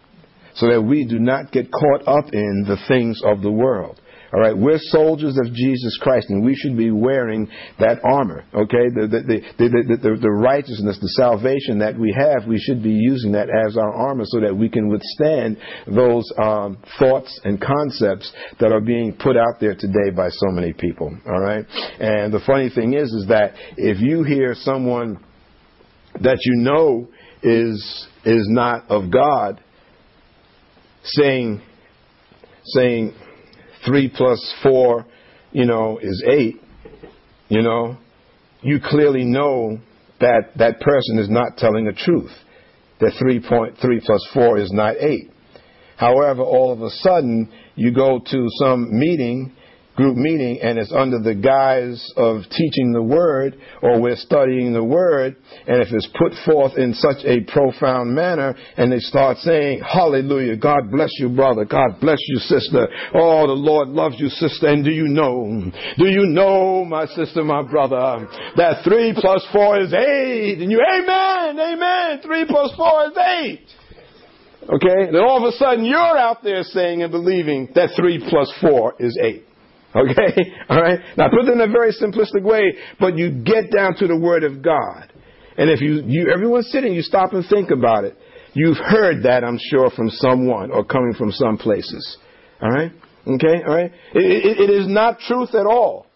[0.54, 4.00] so that we do not get caught up in the things of the world.
[4.34, 8.44] All right, we're soldiers of Jesus Christ, and we should be wearing that armor.
[8.54, 9.20] Okay, the the
[9.58, 13.48] the the, the, the righteousness, the salvation that we have, we should be using that
[13.50, 18.80] as our armor, so that we can withstand those um, thoughts and concepts that are
[18.80, 21.14] being put out there today by so many people.
[21.26, 21.66] All right,
[22.00, 25.22] and the funny thing is, is that if you hear someone
[26.22, 27.06] that you know
[27.42, 29.62] is is not of God
[31.04, 31.60] saying
[32.64, 33.14] saying
[33.86, 35.06] 3 plus 4,
[35.52, 36.60] you know, is 8,
[37.48, 37.96] you know,
[38.62, 39.78] you clearly know
[40.20, 42.30] that that person is not telling the truth.
[43.00, 45.30] That 3.3 plus 4 is not 8.
[45.96, 49.52] However, all of a sudden, you go to some meeting
[49.96, 54.82] group meeting and it's under the guise of teaching the word or we're studying the
[54.82, 55.36] word
[55.66, 60.56] and if it's put forth in such a profound manner and they start saying hallelujah
[60.56, 61.64] god bless you brother.
[61.64, 62.88] God bless you sister.
[63.14, 64.68] Oh the lord loves you sister.
[64.68, 69.80] And do you know do you know my sister my brother that three plus four
[69.80, 70.58] is eight?
[70.60, 72.20] And you amen amen.
[72.22, 73.66] Three plus four is eight.
[74.62, 75.10] Okay?
[75.10, 78.94] Then all of a sudden you're out there saying and believing that three plus four
[78.98, 79.46] is eight
[79.94, 80.52] Okay?
[80.70, 81.00] Alright?
[81.16, 84.44] Now put it in a very simplistic way, but you get down to the Word
[84.44, 85.12] of God.
[85.56, 88.16] And if you, you everyone's sitting, you stop and think about it.
[88.54, 92.18] You've heard that, I'm sure, from someone or coming from some places.
[92.62, 92.92] Alright?
[93.26, 93.62] Okay?
[93.66, 93.92] Alright?
[94.14, 96.06] It, it, it is not truth at all.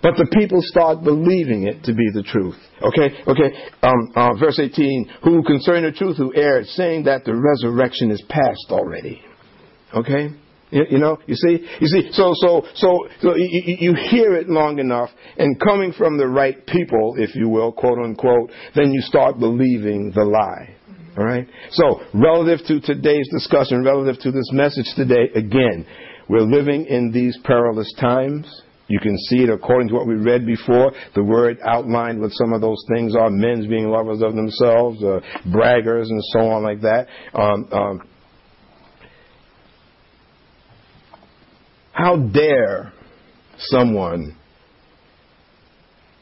[0.00, 2.54] But the people start believing it to be the truth.
[2.80, 3.68] Okay, okay.
[3.82, 8.22] Um, uh, verse 18, who concerning the truth who erred, saying that the resurrection is
[8.28, 9.20] past already.
[9.92, 10.28] Okay?
[10.70, 14.48] You, you know, you see, you see, so, so, so, so you, you hear it
[14.48, 19.00] long enough, and coming from the right people, if you will, quote unquote, then you
[19.00, 20.74] start believing the lie.
[21.16, 21.48] All right?
[21.70, 25.86] So, relative to today's discussion, relative to this message today, again,
[26.28, 28.62] we're living in these perilous times.
[28.88, 30.92] You can see it according to what we read before.
[31.14, 35.20] The word outlined what some of those things are men's being lovers of themselves, uh,
[35.48, 37.06] braggers, and so on, like that.
[37.34, 38.08] Um, um,
[41.98, 42.92] how dare
[43.58, 44.36] someone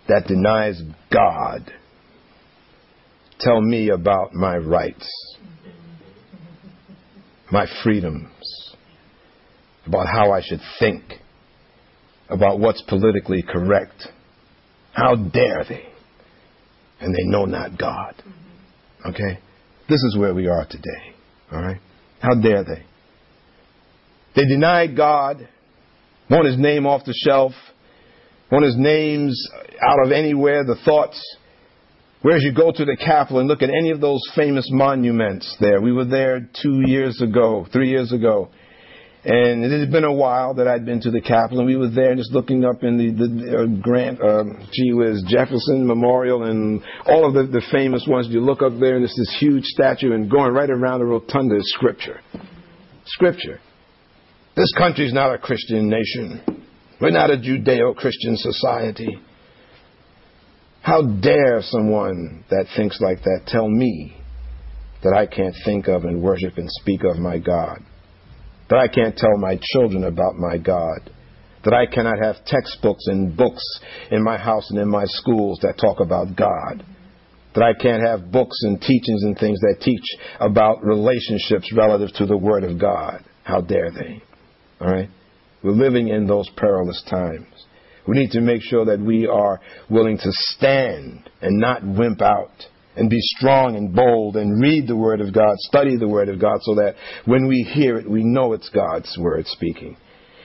[0.09, 0.81] that denies
[1.13, 1.71] God
[3.39, 5.09] tell me about my rights,
[7.53, 8.75] my freedoms,
[9.87, 11.03] about how I should think?
[12.29, 14.09] about what's politically correct.
[14.93, 15.87] How dare they?
[17.01, 18.15] And they know not God.
[19.07, 19.39] Okay?
[19.89, 21.15] This is where we are today.
[21.53, 21.81] All right?
[22.21, 22.85] How dare they?
[24.35, 25.49] They denied God,
[26.31, 27.53] want his name off the shelf,
[28.51, 29.49] want his names
[29.83, 31.21] out of anywhere, the thoughts.
[32.23, 35.81] Whereas you go to the Capitol and look at any of those famous monuments there.
[35.81, 38.51] We were there two years ago, three years ago.
[39.29, 41.91] And it had been a while that I'd been to the Capitol, and we were
[41.91, 46.81] there just looking up in the, the uh, Grant, uh, gee whiz, Jefferson Memorial, and
[47.07, 48.29] all of the, the famous ones.
[48.31, 51.57] You look up there, and there's this huge statue, and going right around the rotunda
[51.57, 52.21] is Scripture.
[53.05, 53.59] Scripture.
[54.57, 56.65] This country is not a Christian nation.
[57.01, 59.19] We're not a Judeo Christian society.
[60.81, 64.17] How dare someone that thinks like that tell me
[65.03, 67.83] that I can't think of and worship and speak of my God?
[68.69, 71.11] that I can't tell my children about my God,
[71.65, 73.63] that I cannot have textbooks and books
[74.11, 76.85] in my house and in my schools that talk about God,
[77.55, 80.05] that I can't have books and teachings and things that teach
[80.41, 83.25] about relationships relative to the Word of God.
[83.45, 84.23] How dare they?
[84.81, 85.09] All right?
[85.63, 87.47] We're living in those perilous times.
[88.07, 89.61] We need to make sure that we are
[89.91, 92.53] willing to stand and not wimp out
[92.95, 96.41] and be strong and bold and read the Word of God, study the Word of
[96.41, 99.97] God, so that when we hear it, we know it's God's Word speaking.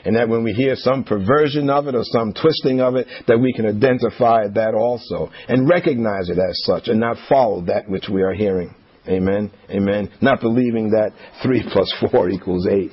[0.03, 3.39] And that when we hear some perversion of it or some twisting of it, that
[3.39, 8.09] we can identify that also and recognize it as such and not follow that which
[8.11, 8.73] we are hearing.
[9.07, 9.51] Amen.
[9.69, 10.11] Amen.
[10.21, 11.11] Not believing that
[11.43, 12.89] 3 plus 4 equals 8.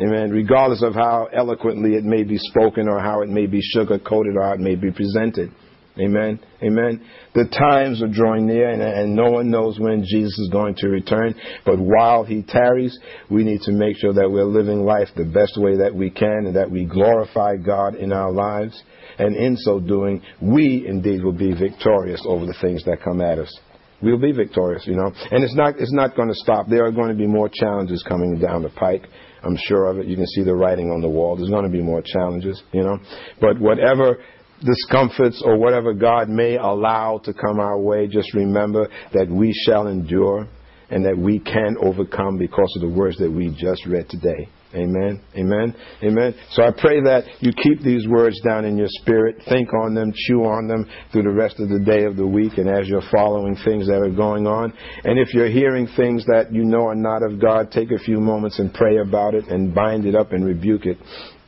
[0.00, 0.30] Amen.
[0.30, 4.36] Regardless of how eloquently it may be spoken or how it may be sugar coated
[4.36, 5.52] or how it may be presented.
[5.96, 6.40] Amen.
[6.60, 7.06] Amen.
[7.34, 10.88] The times are drawing near, and, and, no one knows when Jesus is going to
[10.88, 11.36] return.
[11.64, 12.98] But while he tarries,
[13.30, 16.46] we need to make sure that we're living life the best way that we can
[16.46, 18.82] and that we glorify God in our lives.
[19.18, 23.38] And in so doing, we indeed will be victorious over the things that come at
[23.38, 23.56] us.
[24.02, 25.12] We'll be victorious, you know.
[25.30, 26.66] And it's not, it's not going to stop.
[26.68, 29.06] There are going to be more challenges coming down the pike.
[29.44, 30.06] I'm sure of it.
[30.06, 31.36] You can see the writing on the wall.
[31.36, 32.98] There's going to be more challenges, you know.
[33.40, 34.18] But whatever
[34.64, 39.88] discomforts or whatever God may allow to come our way, just remember that we shall
[39.88, 40.48] endure
[40.90, 44.48] and that we can overcome because of the words that we just read today.
[44.74, 45.22] Amen.
[45.36, 45.74] Amen.
[46.02, 46.34] Amen.
[46.50, 50.12] So I pray that you keep these words down in your spirit, think on them,
[50.26, 53.08] chew on them through the rest of the day of the week and as you're
[53.12, 54.72] following things that are going on.
[55.04, 58.20] And if you're hearing things that you know are not of God, take a few
[58.20, 60.98] moments and pray about it and bind it up and rebuke it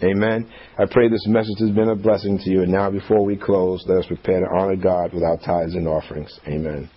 [0.02, 0.50] Amen.
[0.78, 2.62] I pray this message has been a blessing to you.
[2.62, 5.88] And now, before we close, let us prepare to honor God with our tithes and
[5.88, 6.38] offerings.
[6.46, 6.90] Amen.